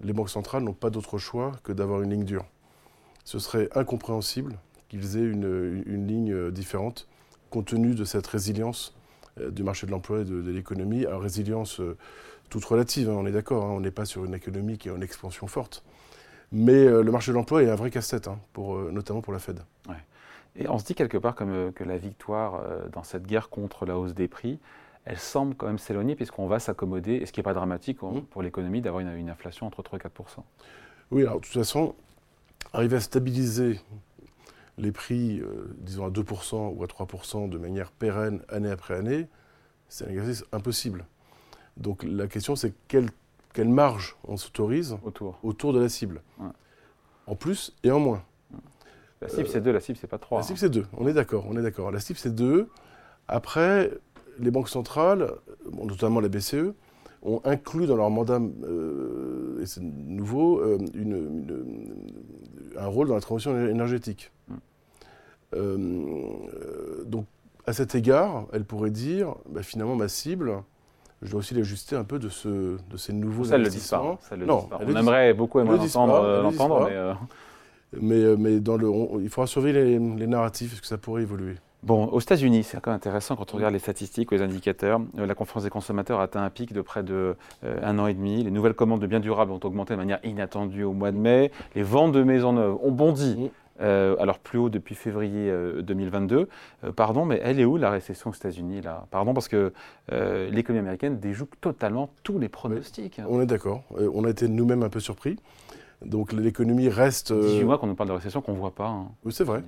les 0.00 0.12
banques 0.12 0.30
centrales 0.30 0.62
n'ont 0.62 0.72
pas 0.72 0.90
d'autre 0.90 1.18
choix 1.18 1.52
que 1.62 1.72
d'avoir 1.72 2.02
une 2.02 2.10
ligne 2.10 2.24
dure. 2.24 2.46
Ce 3.24 3.38
serait 3.38 3.68
incompréhensible 3.74 4.58
qu'ils 4.88 5.16
aient 5.16 5.24
une, 5.24 6.06
ligne 6.06 6.50
différente 6.50 7.06
compte 7.50 7.66
tenu 7.66 7.94
de 7.94 8.04
cette 8.04 8.26
résilience 8.26 8.94
euh, 9.38 9.50
du 9.50 9.62
marché 9.62 9.86
de 9.86 9.90
l'emploi 9.90 10.20
et 10.20 10.24
de, 10.24 10.50
l'économie, 10.50 11.04
résilience 11.06 11.80
euh, 11.80 11.96
toute 12.48 12.64
relative, 12.64 13.10
hein, 13.10 13.14
on 13.14 13.26
est 13.26 13.32
d'accord, 13.32 13.64
hein, 13.64 13.70
on 13.70 13.80
n'est 13.80 13.90
pas 13.90 14.06
sur 14.06 14.24
une 14.24 14.34
économie 14.34 14.78
qui 14.78 14.88
est 14.88 14.92
en 14.92 15.00
expansion 15.02 15.46
forte. 15.46 15.84
Mais 16.50 16.84
le 16.84 17.10
marché 17.10 17.30
de 17.30 17.36
l'emploi 17.36 17.62
est 17.62 17.70
un 17.70 17.76
vrai 17.76 17.90
casse-tête, 17.90 18.28
hein, 18.28 18.38
notamment 18.90 19.22
pour 19.22 19.32
la 19.32 19.38
Fed. 19.38 19.62
Et 20.56 20.68
on 20.68 20.78
se 20.78 20.84
dit 20.84 20.94
quelque 20.94 21.16
part 21.16 21.34
comme, 21.34 21.72
que 21.72 21.84
la 21.84 21.96
victoire 21.96 22.62
dans 22.92 23.02
cette 23.02 23.26
guerre 23.26 23.48
contre 23.48 23.86
la 23.86 23.98
hausse 23.98 24.14
des 24.14 24.28
prix, 24.28 24.58
elle 25.04 25.18
semble 25.18 25.54
quand 25.54 25.66
même 25.66 25.78
s'éloigner 25.78 26.14
puisqu'on 26.14 26.46
va 26.46 26.58
s'accommoder, 26.58 27.14
et 27.14 27.26
ce 27.26 27.32
qui 27.32 27.40
n'est 27.40 27.44
pas 27.44 27.54
dramatique 27.54 28.02
mmh. 28.02 28.22
pour 28.30 28.42
l'économie 28.42 28.80
d'avoir 28.80 29.00
une, 29.00 29.30
inflation 29.30 29.66
entre 29.66 29.82
3 29.82 29.98
et 29.98 30.02
4% 30.02 30.08
Oui, 31.10 31.22
alors 31.22 31.36
de 31.36 31.44
toute 31.44 31.54
façon, 31.54 31.94
arriver 32.72 32.96
à 32.96 33.00
stabiliser 33.00 33.80
les 34.78 34.92
prix, 34.92 35.40
euh, 35.40 35.74
disons 35.78 36.06
à 36.06 36.10
2% 36.10 36.74
ou 36.76 36.82
à 36.82 36.86
3% 36.86 37.48
de 37.48 37.58
manière 37.58 37.90
pérenne 37.90 38.42
année 38.48 38.70
après 38.70 38.94
année, 38.94 39.26
c'est 39.88 40.06
un 40.06 40.10
exercice 40.10 40.44
impossible. 40.52 41.04
Donc 41.76 42.04
la 42.04 42.26
question, 42.26 42.56
c'est 42.56 42.72
quelle, 42.88 43.10
quelle 43.52 43.68
marge 43.68 44.16
on 44.24 44.36
s'autorise 44.36 44.96
autour. 45.02 45.38
autour 45.42 45.72
de 45.72 45.80
la 45.80 45.88
cible. 45.88 46.22
En 47.26 47.34
plus 47.34 47.74
et 47.82 47.90
en 47.90 48.00
moins. 48.00 48.22
La 49.22 49.28
cible, 49.28 49.48
c'est 49.48 49.60
2, 49.60 49.72
la 49.72 49.80
cible, 49.80 49.98
c'est 50.00 50.06
pas 50.06 50.18
3. 50.18 50.38
La 50.38 50.44
cible, 50.44 50.58
c'est 50.58 50.68
2, 50.68 50.84
on 50.96 51.06
est 51.06 51.12
d'accord, 51.12 51.46
on 51.48 51.56
est 51.56 51.62
d'accord. 51.62 51.90
La 51.90 52.00
cible, 52.00 52.18
c'est 52.18 52.34
2. 52.34 52.68
Après, 53.28 53.90
les 54.40 54.50
banques 54.50 54.68
centrales, 54.68 55.30
notamment 55.72 56.20
la 56.20 56.28
BCE, 56.28 56.74
ont 57.22 57.40
inclus 57.44 57.86
dans 57.86 57.96
leur 57.96 58.10
mandat, 58.10 58.40
euh, 58.64 59.62
et 59.62 59.66
c'est 59.66 59.80
nouveau, 59.80 60.60
euh, 60.60 60.78
un 62.76 62.86
rôle 62.86 63.08
dans 63.08 63.14
la 63.14 63.20
transition 63.20 63.56
énergétique. 63.68 64.32
Mm. 64.48 64.54
Euh, 65.54 67.04
donc, 67.04 67.26
à 67.66 67.72
cet 67.72 67.94
égard, 67.94 68.46
elle 68.52 68.64
pourrait 68.64 68.90
dire, 68.90 69.36
bah, 69.48 69.62
finalement, 69.62 69.94
ma 69.94 70.08
cible, 70.08 70.62
je 71.20 71.30
dois 71.30 71.38
aussi 71.38 71.54
l'ajuster 71.54 71.94
un 71.94 72.02
peu 72.02 72.18
de, 72.18 72.28
ce, 72.28 72.76
de 72.76 72.96
ces 72.96 73.12
nouveaux 73.12 73.44
ça 73.44 73.54
investissements. 73.54 74.18
Ça 74.20 74.34
le 74.34 74.44
non, 74.44 74.68
On 74.80 74.96
aimerait 74.96 75.32
beaucoup 75.32 75.60
l'entendre, 75.60 76.88
mais... 76.88 77.14
mais... 78.00 78.36
Mais, 78.36 78.60
dans 78.60 78.76
le, 78.76 78.88
il 79.22 79.28
faudra 79.28 79.46
surveiller 79.46 79.84
les, 79.84 79.98
les 79.98 80.26
narratifs, 80.26 80.72
est-ce 80.72 80.80
que 80.80 80.86
ça 80.86 80.98
pourrait 80.98 81.22
évoluer 81.22 81.56
Bon, 81.82 82.04
aux 82.06 82.20
États-Unis, 82.20 82.62
c'est 82.62 82.80
quand 82.80 82.92
même 82.92 82.96
intéressant 82.96 83.34
quand 83.34 83.54
on 83.54 83.56
regarde 83.56 83.72
les 83.72 83.80
statistiques 83.80 84.30
ou 84.30 84.34
les 84.34 84.42
indicateurs. 84.42 85.00
Euh, 85.18 85.26
la 85.26 85.34
confiance 85.34 85.64
des 85.64 85.70
consommateurs 85.70 86.20
a 86.20 86.24
atteint 86.24 86.44
un 86.44 86.50
pic 86.50 86.72
de 86.72 86.80
près 86.80 87.02
de 87.02 87.34
euh, 87.64 87.80
un 87.82 87.98
an 87.98 88.06
et 88.06 88.14
demi. 88.14 88.44
Les 88.44 88.52
nouvelles 88.52 88.74
commandes 88.74 89.00
de 89.00 89.06
biens 89.08 89.18
durables 89.18 89.50
ont 89.50 89.58
augmenté 89.64 89.94
de 89.94 89.98
manière 89.98 90.20
inattendue 90.22 90.84
au 90.84 90.92
mois 90.92 91.10
de 91.10 91.16
mai. 91.16 91.50
Les 91.74 91.82
ventes 91.82 92.12
de 92.12 92.22
maisons 92.22 92.52
neuves 92.52 92.76
ont 92.80 92.92
bondi. 92.92 93.50
Euh, 93.80 94.14
alors 94.20 94.38
plus 94.38 94.60
haut 94.60 94.68
depuis 94.68 94.94
février 94.94 95.52
2022. 95.80 96.48
pardon, 96.94 97.24
mais 97.24 97.40
elle 97.42 97.58
est 97.58 97.64
où 97.64 97.78
la 97.78 97.90
récession 97.90 98.30
aux 98.30 98.34
États-Unis 98.34 98.80
là? 98.80 99.06
Pardon, 99.10 99.34
parce 99.34 99.48
que 99.48 99.72
l'économie 100.52 100.82
américaine 100.82 101.18
déjoue 101.18 101.48
totalement 101.60 102.10
tous 102.22 102.38
les 102.38 102.48
pronostics. 102.48 103.20
On 103.26 103.40
est 103.40 103.46
d'accord. 103.46 103.82
on 103.98 104.24
a 104.24 104.30
été 104.30 104.46
nous-mêmes 104.46 104.84
un 104.84 104.88
peu 104.88 105.00
surpris. 105.00 105.36
Donc 106.04 106.32
l'économie 106.32 106.88
reste. 106.88 107.32
18 107.32 107.64
mois 107.64 107.78
qu'on 107.78 107.86
nous 107.86 107.94
parle 107.94 108.08
de 108.10 108.14
récession 108.14 108.40
qu'on 108.40 108.52
ne 108.52 108.58
voit 108.58 108.74
pas. 108.74 108.88
Hein. 108.88 109.08
Oui, 109.24 109.32
c'est 109.32 109.44
vrai. 109.44 109.62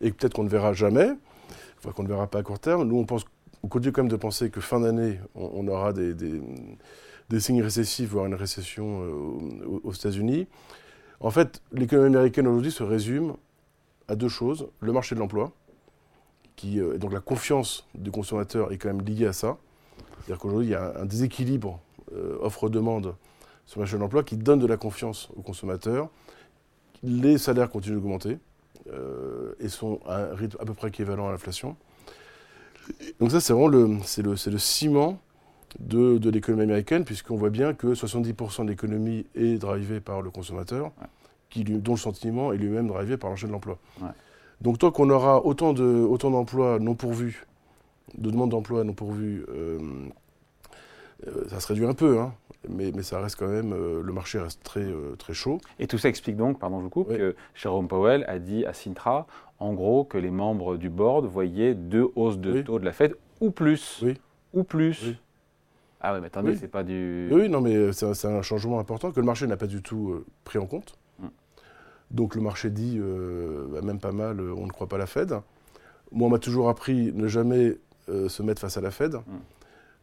Et 0.00 0.12
peut-être 0.12 0.34
qu'on 0.34 0.44
ne 0.44 0.48
verra 0.48 0.72
jamais 0.72 1.10
qu'on 1.94 2.02
ne 2.02 2.08
verra 2.08 2.26
pas 2.26 2.38
à 2.38 2.42
court 2.42 2.58
terme. 2.58 2.84
Nous, 2.84 2.96
on 2.96 3.04
pense, 3.04 3.24
on 3.62 3.68
continue 3.68 3.92
quand 3.92 4.02
même 4.02 4.10
de 4.10 4.16
penser 4.16 4.50
que 4.50 4.60
fin 4.60 4.80
d'année, 4.80 5.20
on, 5.34 5.66
aura 5.68 5.92
des, 5.92 6.14
des, 6.14 7.40
signes 7.40 7.62
récessifs, 7.62 8.10
voire 8.10 8.26
une 8.26 8.34
récession 8.34 9.02
euh, 9.02 9.80
aux, 9.84 9.92
États-Unis. 9.92 10.46
En 11.20 11.30
fait, 11.30 11.62
l'économie 11.72 12.14
américaine 12.14 12.46
aujourd'hui 12.46 12.70
se 12.72 12.82
résume 12.82 13.34
à 14.08 14.16
deux 14.16 14.28
choses. 14.28 14.68
Le 14.80 14.92
marché 14.92 15.14
de 15.14 15.20
l'emploi, 15.20 15.52
qui, 16.56 16.80
euh, 16.80 16.98
donc 16.98 17.12
la 17.12 17.20
confiance 17.20 17.86
du 17.94 18.10
consommateur 18.10 18.72
est 18.72 18.78
quand 18.78 18.88
même 18.88 19.02
liée 19.02 19.26
à 19.26 19.32
ça. 19.32 19.58
C'est-à-dire 20.18 20.38
qu'aujourd'hui, 20.38 20.68
il 20.68 20.72
y 20.72 20.74
a 20.74 20.94
un, 21.00 21.06
déséquilibre 21.06 21.80
euh, 22.12 22.38
offre-demande 22.40 23.14
sur 23.68 23.78
le 23.78 23.82
marché 23.82 23.96
de 23.96 24.00
l'emploi 24.00 24.24
qui 24.24 24.36
donne 24.36 24.58
de 24.58 24.66
la 24.66 24.78
confiance 24.78 25.28
aux 25.36 25.42
consommateurs. 25.42 26.08
Les 27.04 27.38
salaires 27.38 27.70
continuent 27.70 27.96
d'augmenter. 27.96 28.38
Euh, 28.92 29.52
et 29.60 29.68
sont 29.68 30.00
à 30.06 30.16
un 30.16 30.34
rythme 30.34 30.56
à 30.60 30.64
peu 30.64 30.72
près 30.72 30.88
équivalent 30.88 31.28
à 31.28 31.30
l'inflation. 31.30 31.76
Donc 33.20 33.32
ça, 33.32 33.40
c'est 33.40 33.52
vraiment 33.52 33.68
le, 33.68 33.98
ciment 34.56 35.18
de, 35.78 36.16
de 36.16 36.30
l'économie 36.30 36.62
américaine, 36.62 37.04
puisqu'on 37.04 37.36
voit 37.36 37.50
bien 37.50 37.74
que 37.74 37.88
70% 37.88 38.64
de 38.64 38.70
l'économie 38.70 39.26
est 39.34 39.58
drivée 39.58 40.00
par 40.00 40.22
le 40.22 40.30
consommateur, 40.30 40.90
qui 41.50 41.64
dont 41.64 41.92
le 41.92 41.98
sentiment 41.98 42.52
est 42.52 42.56
lui-même 42.56 42.86
drivé 42.86 43.18
par 43.18 43.28
l'enjeu 43.28 43.46
de 43.46 43.52
l'emploi. 43.52 43.78
Donc 44.62 44.78
tant 44.78 44.90
qu'on 44.90 45.10
aura 45.10 45.44
autant, 45.44 45.74
de, 45.74 45.84
autant 45.84 46.30
d'emplois 46.30 46.78
non 46.78 46.94
pourvus, 46.94 47.46
de 48.16 48.30
demandes 48.30 48.50
d'emploi 48.50 48.84
non 48.84 48.94
pourvues, 48.94 49.44
euh, 49.50 49.78
euh, 51.26 51.48
ça 51.50 51.60
se 51.60 51.66
réduit 51.66 51.84
un 51.84 51.94
peu, 51.94 52.20
hein, 52.20 52.32
mais, 52.66 52.90
mais 52.94 53.02
ça 53.02 53.20
reste 53.20 53.36
quand 53.36 53.48
même, 53.48 53.72
euh, 53.72 54.02
le 54.02 54.12
marché 54.12 54.38
reste 54.38 54.62
très, 54.62 54.84
euh, 54.84 55.14
très 55.16 55.34
chaud. 55.34 55.60
Et 55.78 55.86
tout 55.86 55.98
ça 55.98 56.08
explique 56.08 56.36
donc, 56.36 56.58
pardon, 56.58 56.78
je 56.78 56.84
vous 56.84 56.90
coupe, 56.90 57.08
que 57.08 57.36
Jérôme 57.54 57.88
Powell 57.88 58.24
a 58.26 58.38
dit 58.38 58.64
à 58.66 58.72
Sintra, 58.72 59.26
en 59.60 59.72
gros, 59.74 60.04
que 60.04 60.18
les 60.18 60.30
membres 60.30 60.76
du 60.76 60.90
board 60.90 61.26
voyaient 61.26 61.74
deux 61.74 62.08
hausses 62.16 62.38
de 62.38 62.62
taux 62.62 62.78
de 62.78 62.84
la 62.84 62.92
Fed 62.92 63.14
ou 63.40 63.50
plus. 63.50 64.00
Oui. 64.02 64.18
Ou 64.54 64.64
plus. 64.64 65.14
Ah 66.00 66.14
oui, 66.14 66.20
mais 66.20 66.28
attendez, 66.28 66.56
c'est 66.56 66.68
pas 66.68 66.84
du. 66.84 67.28
Oui, 67.30 67.48
non, 67.48 67.60
mais 67.60 67.92
c'est 67.92 68.26
un, 68.26 68.42
changement 68.42 68.78
important 68.78 69.10
que 69.10 69.20
le 69.20 69.26
marché 69.26 69.46
n'a 69.46 69.56
pas 69.56 69.66
du 69.66 69.82
tout 69.82 70.10
euh, 70.10 70.24
pris 70.44 70.58
en 70.58 70.66
compte. 70.66 70.96
Mm. 71.18 71.26
Donc 72.12 72.34
le 72.34 72.40
marché 72.40 72.70
dit, 72.70 72.98
bah, 72.98 73.82
même 73.82 73.98
pas 73.98 74.12
mal, 74.12 74.40
on 74.40 74.66
ne 74.66 74.70
croit 74.70 74.88
pas 74.88 74.96
à 74.96 75.00
la 75.00 75.06
Fed. 75.06 75.30
Moi, 76.10 76.28
on 76.28 76.30
m'a 76.30 76.38
toujours 76.38 76.68
appris 76.68 77.12
ne 77.12 77.28
jamais 77.28 77.76
se 78.06 78.42
mettre 78.42 78.60
face 78.60 78.76
à 78.76 78.80
la 78.80 78.90
Fed. 78.90 79.14
Mm. 79.14 79.20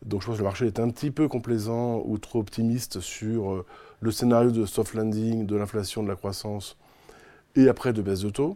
Donc 0.06 0.22
je 0.22 0.28
pense 0.28 0.36
que 0.36 0.42
le 0.42 0.46
marché 0.46 0.68
est 0.68 0.80
un 0.80 0.90
petit 0.90 1.10
peu 1.10 1.28
complaisant 1.28 2.02
ou 2.06 2.18
trop 2.20 2.40
optimiste 2.40 3.00
sur 3.00 3.52
euh, 3.52 3.66
le 4.02 4.12
scénario 4.12 4.52
de 4.52 4.66
soft 4.66 4.94
landing, 4.94 5.48
de 5.48 5.56
l'inflation, 5.56 6.04
de 6.04 6.08
la 6.08 6.16
croissance 6.16 6.78
et 7.56 7.68
après 7.68 7.92
de 7.92 8.02
baisse 8.02 8.22
de 8.22 8.30
taux. 8.30 8.56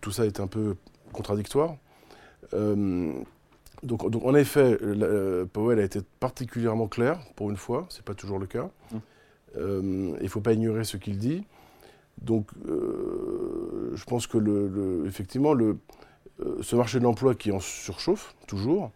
Tout 0.00 0.12
ça 0.12 0.24
est 0.24 0.38
un 0.38 0.46
peu 0.46 0.76
contradictoire. 1.12 1.76
Euh, 2.54 3.12
donc, 3.82 4.08
donc, 4.08 4.24
en 4.24 4.34
effet, 4.34 4.78
euh, 4.82 5.46
Powell 5.46 5.80
a 5.80 5.82
été 5.82 6.00
particulièrement 6.20 6.86
clair 6.86 7.18
pour 7.34 7.50
une 7.50 7.56
fois, 7.56 7.86
ce 7.88 7.98
n'est 7.98 8.04
pas 8.04 8.14
toujours 8.14 8.38
le 8.38 8.46
cas. 8.46 8.70
Mmh. 8.92 8.98
il 9.56 10.22
ne 10.22 10.28
faut 10.28 10.40
pas 10.40 10.52
ignorer 10.52 10.84
ce 10.84 10.96
qu'il 10.96 11.18
dit. 11.18 11.44
Donc 12.22 12.50
je 12.66 14.04
pense 14.04 14.26
que 14.26 14.38
le, 14.38 15.04
effectivement, 15.06 15.54
le, 15.54 15.78
ce 16.62 16.76
marché 16.76 16.98
de 16.98 17.04
l'emploi 17.04 17.34
qui 17.34 17.50
en 17.52 17.60
surchauffe 17.60 18.34
toujours, 18.46 18.90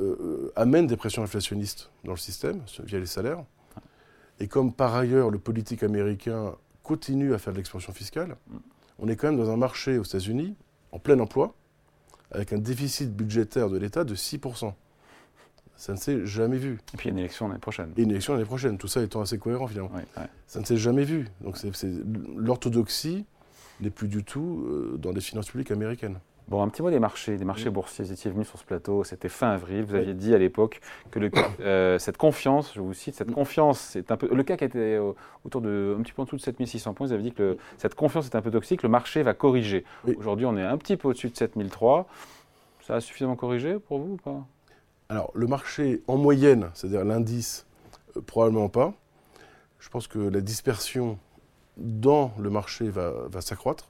euh, 0.00 0.52
amène 0.56 0.86
des 0.86 0.96
pressions 0.96 1.22
inflationnistes 1.22 1.90
dans 2.04 2.12
le 2.12 2.18
système 2.18 2.62
via 2.84 2.98
les 2.98 3.06
salaires. 3.06 3.44
Et 4.38 4.48
comme 4.48 4.72
par 4.72 4.94
ailleurs 4.94 5.30
le 5.30 5.38
politique 5.38 5.82
américain 5.82 6.54
continue 6.82 7.34
à 7.34 7.38
faire 7.38 7.52
de 7.52 7.58
l'expansion 7.58 7.92
fiscale, 7.92 8.36
on 8.98 9.08
est 9.08 9.16
quand 9.16 9.28
même 9.28 9.38
dans 9.38 9.50
un 9.50 9.56
marché 9.56 9.98
aux 9.98 10.04
États-Unis 10.04 10.56
en 10.92 10.98
plein 10.98 11.18
emploi, 11.18 11.54
avec 12.32 12.52
un 12.52 12.58
déficit 12.58 13.14
budgétaire 13.14 13.68
de 13.68 13.78
l'État 13.78 14.04
de 14.04 14.14
6%. 14.14 14.72
Ça 15.76 15.92
ne 15.92 15.98
s'est 15.98 16.26
jamais 16.26 16.58
vu. 16.58 16.78
Et 16.92 16.96
puis 16.96 17.08
il 17.08 17.12
y 17.12 17.12
a 17.12 17.12
une 17.12 17.18
élection 17.18 17.48
l'année 17.48 17.60
prochaine. 17.60 17.92
Et 17.96 18.02
une 18.02 18.10
élection 18.10 18.34
l'année 18.34 18.44
prochaine, 18.44 18.76
tout 18.76 18.88
ça 18.88 19.02
étant 19.02 19.20
assez 19.20 19.38
cohérent 19.38 19.66
finalement. 19.66 19.90
Ça 20.46 20.60
ne 20.60 20.64
s'est 20.64 20.76
jamais 20.76 21.04
vu. 21.04 21.28
Donc 21.40 21.56
l'orthodoxie 22.36 23.24
n'est 23.80 23.90
plus 23.90 24.08
du 24.08 24.22
tout 24.22 24.66
euh, 24.66 24.98
dans 24.98 25.10
les 25.10 25.22
finances 25.22 25.48
publiques 25.48 25.70
américaines. 25.70 26.18
Bon, 26.50 26.64
un 26.64 26.68
petit 26.68 26.82
mot 26.82 26.90
des 26.90 26.98
marchés, 26.98 27.36
des 27.36 27.44
marchés 27.44 27.70
boursiers. 27.70 28.04
Vous 28.04 28.12
étiez 28.12 28.28
venu 28.28 28.44
sur 28.44 28.58
ce 28.58 28.64
plateau, 28.64 29.04
c'était 29.04 29.28
fin 29.28 29.52
avril. 29.52 29.84
Vous 29.84 29.94
aviez 29.94 30.14
dit 30.14 30.34
à 30.34 30.38
l'époque 30.38 30.80
que 31.12 31.20
le, 31.20 31.30
euh, 31.60 31.96
cette 32.00 32.16
confiance, 32.16 32.72
je 32.74 32.80
vous 32.80 32.92
cite, 32.92 33.14
cette 33.14 33.30
confiance, 33.30 33.78
c'est 33.78 34.10
un 34.10 34.16
peu. 34.16 34.28
Le 34.34 34.42
CAC 34.42 34.62
était 34.62 34.98
autour 35.44 35.60
de 35.60 35.94
un 35.96 36.02
petit 36.02 36.12
peu 36.12 36.22
en 36.22 36.24
dessous 36.24 36.36
de 36.36 36.40
7600 36.40 36.92
points. 36.94 37.06
Vous 37.06 37.12
avez 37.12 37.22
dit 37.22 37.30
que 37.30 37.56
cette 37.78 37.94
confiance 37.94 38.26
est 38.26 38.34
un 38.34 38.42
peu 38.42 38.50
toxique. 38.50 38.82
Le 38.82 38.88
marché 38.88 39.22
va 39.22 39.32
corriger. 39.32 39.84
Aujourd'hui, 40.18 40.44
on 40.44 40.56
est 40.56 40.64
un 40.64 40.76
petit 40.76 40.96
peu 40.96 41.06
au-dessus 41.06 41.30
de 41.30 41.36
7003. 41.36 42.08
Ça 42.84 42.96
a 42.96 43.00
suffisamment 43.00 43.36
corrigé 43.36 43.78
pour 43.78 44.00
vous 44.00 44.14
ou 44.14 44.16
pas? 44.16 44.44
Alors, 45.08 45.30
le 45.34 45.46
marché 45.46 46.02
en 46.08 46.16
moyenne, 46.16 46.70
c'est-à-dire 46.74 47.04
l'indice, 47.04 47.64
euh, 48.16 48.22
probablement 48.22 48.68
pas. 48.68 48.92
Je 49.78 49.88
pense 49.88 50.08
que 50.08 50.18
la 50.18 50.40
dispersion 50.40 51.16
dans 51.76 52.32
le 52.40 52.50
marché 52.50 52.88
va, 52.88 53.12
va 53.28 53.40
s'accroître. 53.40 53.89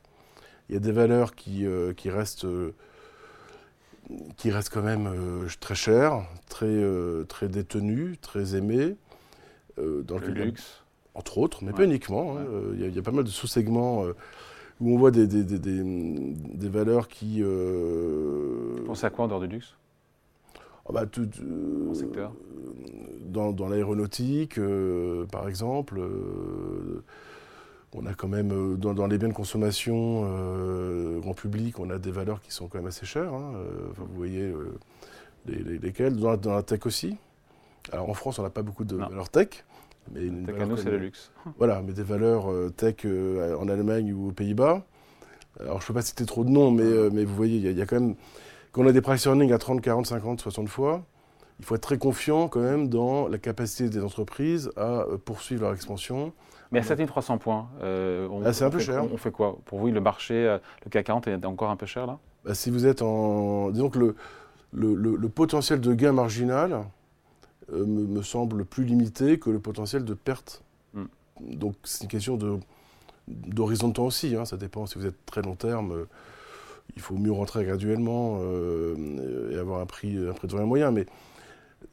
Il 0.71 0.75
y 0.75 0.77
a 0.77 0.81
des 0.81 0.93
valeurs 0.93 1.35
qui, 1.35 1.67
euh, 1.67 1.93
qui, 1.95 2.11
restent, 2.11 2.45
euh, 2.45 2.73
qui 4.37 4.53
restent 4.53 4.73
quand 4.73 4.85
même 4.85 5.09
euh, 5.09 5.49
très 5.59 5.75
chères, 5.75 6.23
très, 6.49 6.81
très 7.27 7.49
détenues, 7.49 8.17
très 8.23 8.55
aimées. 8.55 8.95
dans 9.77 10.19
le, 10.19 10.29
luxe. 10.29 10.85
entre 11.17 11.39
autres, 11.39 11.65
mais 11.65 11.73
pas 11.73 11.85
uniquement. 11.85 12.37
Hein. 12.37 12.45
Il, 12.75 12.95
y 12.95 12.99
a, 12.99 13.03
pas 13.03 13.11
mal 13.11 13.25
de 13.25 13.31
sous-segments 13.31 14.05
où 14.81 14.95
on 14.95 14.97
voit 14.97 15.11
des, 15.11 15.27
des, 15.27 15.43
des, 15.43 15.59
des 15.59 16.69
valeurs 16.69 17.09
qui. 17.09 17.43
Vous 17.43 18.85
pensez 18.87 19.07
à 19.07 19.11
quoi 19.11 19.25
en 19.25 19.29
dehors 19.29 19.41
du 19.41 19.49
luxe? 19.49 19.75
Ah 20.89 20.93
bah, 20.93 21.07
tout, 21.07 21.29
secteur 21.95 22.33
Dans, 23.23 23.51
dans 23.51 23.69
l'aéronautique, 23.69 24.61
par 25.33 25.49
exemple 25.49 26.01
on 27.95 28.07
a 28.07 28.15
quand 28.15 28.29
même, 28.29 28.53
euh, 28.53 28.77
dans, 28.77 29.07
les 29.07 29.19
biens 29.19 29.29
de 29.29 29.35
consommation 29.35 30.23
euh, 30.25 31.19
grand 31.21 31.35
public, 31.35 31.79
on 31.79 31.91
a 31.91 31.99
des 31.99 32.11
valeurs 32.11 32.41
qui 32.41 32.53
sont 32.53 32.69
quand 32.69 32.79
même 32.79 32.87
assez 32.87 33.07
chères. 33.07 33.33
Hein. 33.33 33.53
Euh, 33.57 33.89
vous 33.97 34.07
voyez 34.17 34.53
lesquelles. 35.47 36.17
Dans, 36.17 36.37
la 36.55 36.63
tech 36.63 36.87
aussi. 36.87 37.17
Alors 37.93 38.09
en 38.09 38.15
France, 38.15 38.39
on 38.39 38.43
n'a 38.43 38.51
pas 38.51 38.63
beaucoup 38.63 38.85
de 38.85 38.97
valeurs 38.97 39.29
tech. 39.29 39.65
Mais 40.13 40.23
une 40.23 40.47
tech 40.47 40.57
c'est 40.77 40.91
le 40.91 40.99
luxe. 40.99 41.33
Voilà, 41.59 41.83
mais 41.83 41.93
des 41.93 42.03
valeurs 42.03 42.49
tech 42.77 43.05
en 43.05 43.69
Allemagne 43.69 44.13
ou 44.13 44.29
aux 44.29 44.33
Pays-Bas. 44.33 44.85
Alors 45.59 45.81
je 45.81 45.85
ne 45.85 45.87
peux 45.89 45.95
pas 45.95 46.03
citer 46.03 46.25
trop 46.27 46.45
de 46.45 46.51
noms, 46.51 46.71
mais, 46.71 47.11
mais 47.11 47.25
vous 47.25 47.35
voyez, 47.35 47.57
il 47.57 47.77
y, 47.77 47.83
a 47.83 47.87
quand 47.87 48.01
même. 48.01 48.15
Quand 48.73 48.83
on 48.83 48.87
a 48.87 48.93
des 48.93 49.01
price 49.01 49.27
earnings 49.27 49.53
à 49.53 49.59
30, 49.59 49.81
40, 49.81 50.07
50, 50.07 50.41
60 50.41 50.69
fois, 50.69 51.05
il 51.61 51.65
faut 51.65 51.77
être 51.77 51.83
très 51.83 51.99
confiant 51.99 52.49
quand 52.49 52.61
même 52.61 52.89
dans 52.89 53.29
la 53.29 53.39
capacité 53.39 53.89
des 53.89 54.03
entreprises 54.03 54.73
à 54.77 55.05
poursuivre 55.25 55.63
leur 55.63 55.75
expansion 55.75 56.33
mais 56.73 56.79
à 56.79 56.83
7300 56.83 57.39
points, 57.39 57.69
euh, 57.83 58.29
ah, 58.45 58.53
c'est 58.53 58.65
un 58.65 58.71
peu 58.71 58.79
cher. 58.79 59.05
On, 59.13 59.17
fait 59.17 59.33
quoi? 59.33 59.59
Pour 59.65 59.81
vous, 59.81 59.89
le 59.89 60.01
marché, 60.01 60.35
euh, 60.35 60.59
le 60.85 60.91
CAC 60.91 61.07
40 61.07 61.27
est 61.27 61.45
encore 61.45 61.71
un 61.71 61.77
peu 61.77 61.87
cher 61.87 62.07
là? 62.07 62.19
Bah, 62.45 62.55
Si 62.55 62.71
vous 62.71 62.87
êtes 62.87 63.03
en. 63.03 63.71
Disons 63.71 63.91
que 63.91 63.99
le, 63.99 64.15
le, 64.73 65.29
potentiel 65.29 65.81
de 65.81 65.93
gain 65.95 66.13
marginal 66.13 66.85
euh, 67.73 67.85
me, 67.85 68.23
semble 68.23 68.65
plus 68.65 68.85
limité 68.85 69.39
que 69.41 69.51
le 69.51 69.59
potentiel 69.59 70.05
de 70.05 70.15
perte. 70.15 70.63
Hmm. 70.95 71.07
Donc 71.41 71.75
c'est 71.83 72.05
une 72.05 72.11
question 72.11 72.39
d'horizon 73.27 73.89
de, 73.89 73.93
temps 73.93 74.07
aussi. 74.07 74.37
Hein. 74.37 74.45
ça 74.45 74.57
dépend 74.57 74.87
si 74.87 74.97
vous 74.97 75.07
êtes 75.07 75.27
très 75.27 75.43
long 75.43 75.57
terme. 75.57 76.07
il 76.95 77.03
faut 77.03 77.17
mieux 77.17 77.33
rentrer 77.33 77.65
graduellement 77.65 78.41
et 79.51 79.59
avoir 79.59 79.81
un 79.81 79.87
prix, 79.87 80.17
un 80.17 80.35
prix 80.35 80.47
de 80.47 80.55
moyen. 80.55 80.93
Mais 80.93 81.07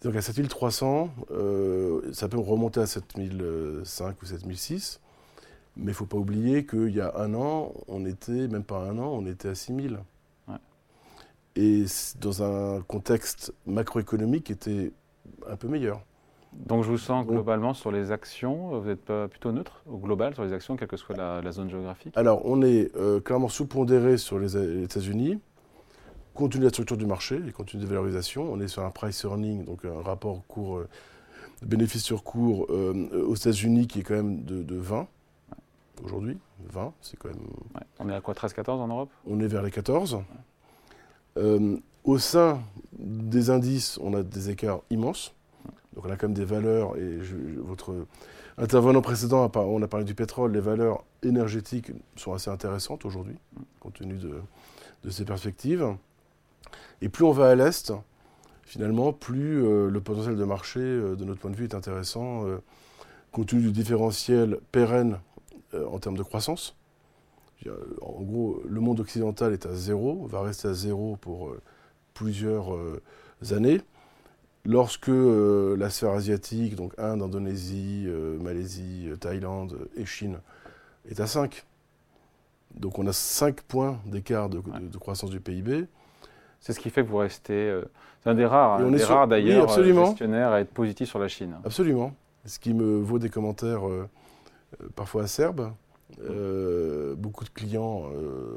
donc 0.04 0.16
à 0.16 0.22
7300, 0.22 1.10
euh, 1.32 2.02
ça 2.14 2.28
peut 2.30 2.38
remonter 2.38 2.80
à 2.80 2.86
7005 2.86 4.22
ou 4.22 4.26
7006. 4.26 5.02
Mais 5.76 5.84
il 5.84 5.88
ne 5.90 5.94
faut 5.94 6.06
pas 6.06 6.18
oublier 6.18 6.66
qu'il 6.66 6.96
y 6.96 7.02
a 7.02 7.14
un 7.18 7.34
an, 7.36 7.72
on 7.88 8.06
était, 8.06 8.48
même 8.48 8.64
pas 8.64 8.80
un 8.80 8.98
an, 8.98 9.10
on 9.14 9.26
était 9.26 9.50
à 9.50 9.56
6000. 9.56 10.00
Et 11.56 11.86
dans 12.22 12.44
un 12.44 12.82
contexte 12.82 13.52
macroéconomique 13.66 14.46
qui 14.46 14.52
était 14.52 14.92
un 15.48 15.56
peu 15.56 15.68
meilleur. 15.68 16.02
Donc 16.54 16.84
je 16.84 16.90
vous 16.90 16.98
sens 16.98 17.26
globalement 17.26 17.74
sur 17.74 17.92
les 17.92 18.12
actions, 18.12 18.80
vous 18.80 18.90
êtes 18.90 19.02
pas 19.02 19.28
plutôt 19.28 19.52
neutre 19.52 19.82
au 19.88 19.98
global 19.98 20.34
sur 20.34 20.44
les 20.44 20.54
actions, 20.54 20.76
quelle 20.76 20.88
que 20.88 20.98
soit 20.98 21.16
la, 21.16 21.52
zone 21.52 21.70
géographique? 21.70 22.14
Alors 22.16 22.42
on 22.46 22.62
est 22.62 22.96
euh, 22.96 23.20
clairement 23.20 23.50
sous-pondéré 23.50 24.18
sur 24.18 24.40
les 24.40 24.56
États-Unis 24.84 25.40
de 26.46 26.64
la 26.64 26.70
structure 26.70 26.98
du 26.98 27.08
marché 27.08 27.42
et 27.48 27.52
compte 27.52 27.68
tenu 27.68 27.82
des 27.82 27.88
valorisations, 27.88 28.52
on 28.52 28.60
est 28.60 28.68
sur 28.68 28.84
un 28.84 28.92
price 28.92 29.24
earning, 29.24 29.66
donc 29.66 29.84
un 29.86 30.02
rapport 30.02 30.44
cours, 30.48 30.78
euh, 30.78 30.88
bénéfice 31.66 32.04
sur 32.04 32.24
cours 32.24 32.68
euh, 32.70 33.26
aux 33.26 33.36
États-Unis 33.36 33.88
qui 33.88 34.00
est 34.00 34.04
quand 34.04 34.16
même 34.16 34.44
de, 34.44 34.76
20 34.76 35.08
aujourd'hui. 36.04 36.38
20, 36.70 36.94
c'est 37.02 37.18
quand 37.18 37.30
même. 37.30 37.40
On 38.00 38.10
est 38.10 38.14
à 38.14 38.22
quoi 38.22 38.36
13-14 38.36 38.70
en 38.70 38.88
Europe? 38.88 39.10
On 39.26 39.40
est 39.40 39.48
vers 39.48 39.64
les 39.64 39.72
14. 39.72 40.20
Euh, 41.38 41.78
au 42.04 42.20
sein 42.20 42.62
des 43.00 43.50
indices, 43.50 44.00
on 44.02 44.14
a 44.14 44.22
des 44.22 44.52
écarts 44.52 44.82
immenses. 44.92 45.34
Donc 45.96 46.06
on 46.06 46.12
a 46.12 46.18
quand 46.18 46.28
même 46.28 46.36
des 46.36 46.46
valeurs, 46.46 46.96
et 46.98 47.18
votre 47.58 48.06
intervenant 48.60 49.02
précédent, 49.02 49.52
on 49.56 49.82
a 49.82 49.88
parlé 49.88 50.06
du 50.06 50.14
pétrole, 50.14 50.52
les 50.52 50.60
valeurs 50.60 51.04
énergétiques 51.24 51.92
sont 52.16 52.34
assez 52.34 52.52
intéressantes 52.52 53.06
aujourd'hui, 53.06 53.36
compte 53.80 53.96
tenu 53.96 54.14
de, 54.14 54.36
de 55.04 55.10
ces 55.10 55.26
perspectives. 55.26 55.96
Et 57.02 57.10
plus 57.10 57.24
on 57.26 57.32
va 57.32 57.50
à 57.50 57.56
l'est, 57.56 57.94
finalement, 58.64 59.14
plus 59.14 59.64
euh, 59.64 59.90
le 59.90 60.02
potentiel 60.02 60.36
de 60.36 60.44
marché, 60.44 60.80
euh, 60.80 61.16
de 61.16 61.26
notre 61.26 61.40
point 61.40 61.52
de 61.52 61.56
vue, 61.56 61.66
est 61.66 61.76
intéressant, 61.76 62.48
euh, 62.48 62.58
compte 63.32 63.48
tenu 63.48 63.62
du 63.62 63.72
différentiel 63.72 64.60
pérenne 64.72 65.20
en 65.74 66.00
termes 66.00 66.16
de 66.16 66.24
croissance. 66.24 66.76
En 68.02 68.22
gros, 68.22 68.64
le 68.66 68.80
monde 68.80 69.02
occidental 69.02 69.52
est 69.52 69.66
à 69.66 69.76
zéro, 69.76 70.26
va 70.28 70.42
rester 70.42 70.70
à 70.70 70.74
zéro 70.74 71.18
pour 71.18 71.54
plusieurs 72.14 72.74
années. 73.52 73.82
Lorsque 74.64 75.10
la 75.10 75.90
sphère 75.90 76.12
asiatique, 76.12 76.76
donc 76.76 76.94
Inde, 76.98 77.22
Indonésie, 77.22 78.08
Malaisie, 78.42 79.10
Thaïlande 79.20 79.90
et 79.98 80.06
Chine, 80.06 80.40
est 81.10 81.20
à 81.20 81.28
5. 81.28 81.66
Donc 82.76 83.00
on 83.00 83.08
a 83.08 83.14
5 83.14 83.62
points 83.62 84.00
d'écart 84.06 84.50
de, 84.50 84.62
croissance 84.98 85.30
du 85.30 85.40
PIB. 85.40 85.88
C'est 86.68 86.74
ce 86.74 86.82
qui 86.82 86.90
fait 86.90 87.02
que 87.02 87.08
vous 87.08 87.16
restez. 87.16 87.54
Euh, 87.54 87.86
c'est 88.22 88.30
un 88.30 88.36
des 88.36 88.46
rares, 88.46 88.84
des 88.84 89.02
rares 89.02 89.30
d'ailleurs, 89.30 89.74
oui, 89.78 89.90
euh, 89.90 90.06
gestionnaires 90.06 90.52
à 90.52 90.60
être 90.60 90.74
positif 90.74 91.08
sur 91.08 91.18
la 91.18 91.30
Chine. 91.30 91.56
Absolument. 91.64 92.14
Ce 92.44 92.60
qui 92.60 92.74
me 92.74 93.00
vaut 93.00 93.20
des 93.20 93.30
commentaires 93.30 93.88
euh, 93.88 94.10
parfois 94.94 95.24
acerbes. 95.24 95.72
beaucoup 97.16 97.46
de 97.46 97.50
clients. 97.52 98.04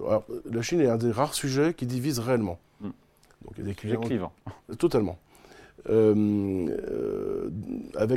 alors, 0.09 0.25
la 0.51 0.61
Chine 0.61 0.81
est 0.81 0.89
un 0.89 0.97
des 0.97 1.13
rares 1.13 1.35
sujets 1.35 1.73
qui 1.73 1.87
divise 1.87 2.19
réellement. 2.19 2.59
Mm. 2.81 2.89
Donc 3.45 3.55
il 3.59 3.59
y 3.59 3.63
a 3.63 3.67
des 3.69 3.77
clients. 3.77 4.01
clivants. 4.01 4.33
Totalement. 4.77 5.17
avec 5.87 5.93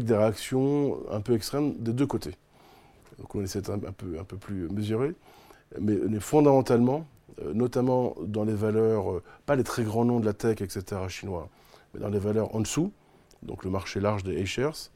des 0.05 0.15
réactions 0.15 0.97
un 1.12 1.21
peu 1.21 1.35
extrêmes 1.35 1.75
des 1.75 1.93
deux 1.93 2.07
côtés. 2.07 2.35
Donc 3.19 3.35
on 3.35 3.43
essaie 3.43 3.62
d'être 3.62 3.69
un, 3.69 3.91
peu, 3.91 4.17
un 4.19 4.23
peu 4.23 4.38
plus 4.38 4.69
mesuré. 4.69 5.13
Mais, 5.79 5.97
mais 6.09 6.19
fondamentalement, 6.19 7.05
notamment 7.53 8.15
dans 8.25 8.44
les 8.44 8.53
valeurs, 8.53 9.22
pas 9.46 9.56
les 9.56 9.63
très 9.63 9.84
grands 9.84 10.06
noms 10.06 10.20
de 10.20 10.25
la 10.25 10.34
tech, 10.34 10.62
etc., 10.62 11.01
chinois, 11.08 11.50
mais 11.94 12.00
dans 12.00 12.10
les 12.10 12.20
valeurs 12.20 12.56
en 12.56 12.60
dessous, 12.60 12.92
donc 13.42 13.63
le 13.63 13.72
marché 13.72 14.00
large 14.00 14.24
des 14.24 14.42
A-shares, 14.42 14.92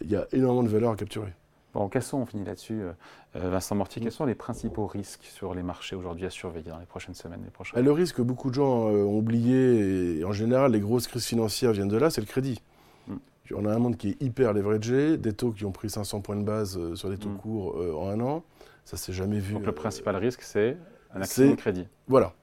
il 0.00 0.10
y 0.10 0.16
a 0.16 0.26
énormément 0.32 0.62
de 0.62 0.68
valeurs 0.68 0.92
à 0.92 0.96
capturer. 0.96 1.32
Bon, 1.72 1.88
quels 1.88 2.02
sont, 2.02 2.18
on 2.18 2.26
finit 2.26 2.44
là-dessus, 2.44 2.82
euh, 2.82 2.92
euh, 3.36 3.50
Vincent 3.50 3.76
Mortier, 3.76 4.02
quels 4.02 4.10
sont 4.10 4.24
les 4.24 4.34
principaux 4.34 4.86
risques 4.86 5.24
sur 5.24 5.54
les 5.54 5.62
marchés 5.62 5.94
aujourd'hui 5.94 6.26
à 6.26 6.30
surveiller 6.30 6.70
dans 6.70 6.80
les 6.80 6.86
prochaines 6.86 7.14
semaines 7.14 7.42
les 7.44 7.50
prochains 7.50 7.76
ah, 7.76 7.80
Le 7.80 7.92
risque 7.92 8.16
que 8.16 8.22
beaucoup 8.22 8.50
de 8.50 8.56
gens 8.56 8.88
euh, 8.88 9.04
ont 9.04 9.18
oublié, 9.18 10.18
et 10.18 10.24
en 10.24 10.32
général 10.32 10.72
les 10.72 10.80
grosses 10.80 11.06
crises 11.06 11.26
financières 11.26 11.72
viennent 11.72 11.88
de 11.88 11.96
là, 11.96 12.10
c'est 12.10 12.20
le 12.20 12.26
crédit. 12.26 12.60
Mm. 13.06 13.14
On 13.54 13.66
a 13.66 13.72
un 13.72 13.78
monde 13.78 13.96
qui 13.96 14.10
est 14.10 14.22
hyper 14.22 14.52
leveragé, 14.52 15.16
des 15.16 15.32
taux 15.32 15.52
qui 15.52 15.64
ont 15.64 15.70
pris 15.70 15.90
500 15.90 16.20
points 16.22 16.36
de 16.36 16.42
base 16.42 16.94
sur 16.94 17.08
des 17.08 17.18
taux 17.18 17.28
mm. 17.28 17.38
courts 17.38 17.76
en 17.76 18.08
un 18.08 18.20
an, 18.20 18.42
ça 18.84 18.96
s'est 18.96 19.12
jamais 19.12 19.38
vu. 19.38 19.54
Donc 19.54 19.66
le 19.66 19.72
principal 19.72 20.16
risque, 20.16 20.42
c'est 20.42 20.76
un 21.14 21.22
accident 21.22 21.50
de 21.50 21.56
crédit. 21.56 21.86
Voilà, 22.08 22.34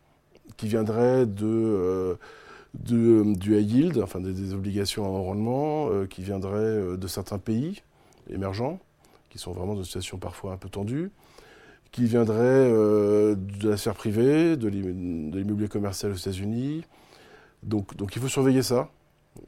qui 0.57 0.67
viendrait 0.67 1.25
de 1.25 2.17
de, 2.73 3.35
du 3.35 3.57
high 3.57 3.71
yield, 3.71 3.97
enfin 3.99 4.19
des, 4.19 4.53
obligations 4.53 5.05
à 5.05 5.09
rendement, 5.09 5.89
euh, 5.89 6.05
qui 6.05 6.21
viendraient 6.21 6.57
euh, 6.57 6.97
de 6.97 7.07
certains 7.07 7.39
pays 7.39 7.81
émergents, 8.29 8.79
qui 9.29 9.37
sont 9.37 9.51
vraiment 9.51 9.73
dans 9.73 9.79
une 9.79 9.85
situation 9.85 10.17
parfois 10.17 10.53
un 10.53 10.57
peu 10.57 10.69
tendue, 10.69 11.11
qui 11.91 12.05
viendraient 12.05 12.37
euh, 12.39 13.35
de 13.35 13.69
la 13.69 13.77
sphère 13.77 13.95
privée, 13.95 14.57
de 14.57 14.67
l'immobilier 14.67 15.69
commercial 15.69 16.11
aux 16.11 16.15
États-Unis. 16.15 16.83
Donc, 17.63 17.95
donc 17.95 18.15
il 18.15 18.21
faut 18.21 18.27
surveiller 18.27 18.63
ça, 18.63 18.89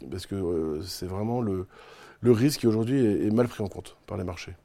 parce 0.09 0.25
que 0.25 0.79
c'est 0.83 1.05
vraiment 1.05 1.41
le, 1.41 1.67
le 2.21 2.31
risque 2.31 2.61
qui 2.61 2.67
aujourd'hui 2.67 3.05
est, 3.05 3.31
mal 3.31 3.47
pris 3.47 3.63
en 3.63 3.67
compte 3.67 3.97
par 4.07 4.17
les 4.17 4.23
marchés. 4.23 4.55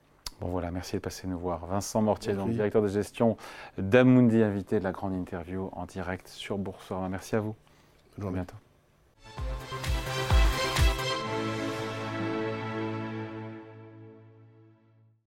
Bon 0.40 0.48
voilà, 0.48 0.70
merci 0.70 0.96
de 0.96 1.00
passer 1.00 1.26
nous 1.26 1.38
voir. 1.38 1.64
Vincent 1.66 2.02
Mortier, 2.02 2.34
donc, 2.34 2.50
directeur 2.50 2.82
de 2.82 2.88
gestion 2.88 3.36
d'Amundi, 3.78 4.42
invité 4.42 4.78
de 4.78 4.84
la 4.84 4.92
grande 4.92 5.14
interview 5.14 5.70
en 5.72 5.86
direct 5.86 6.28
sur 6.28 6.58
Boursorama. 6.58 7.08
Merci 7.08 7.36
à 7.36 7.40
vous. 7.40 7.54
À 8.20 8.30
bientôt. 8.30 8.56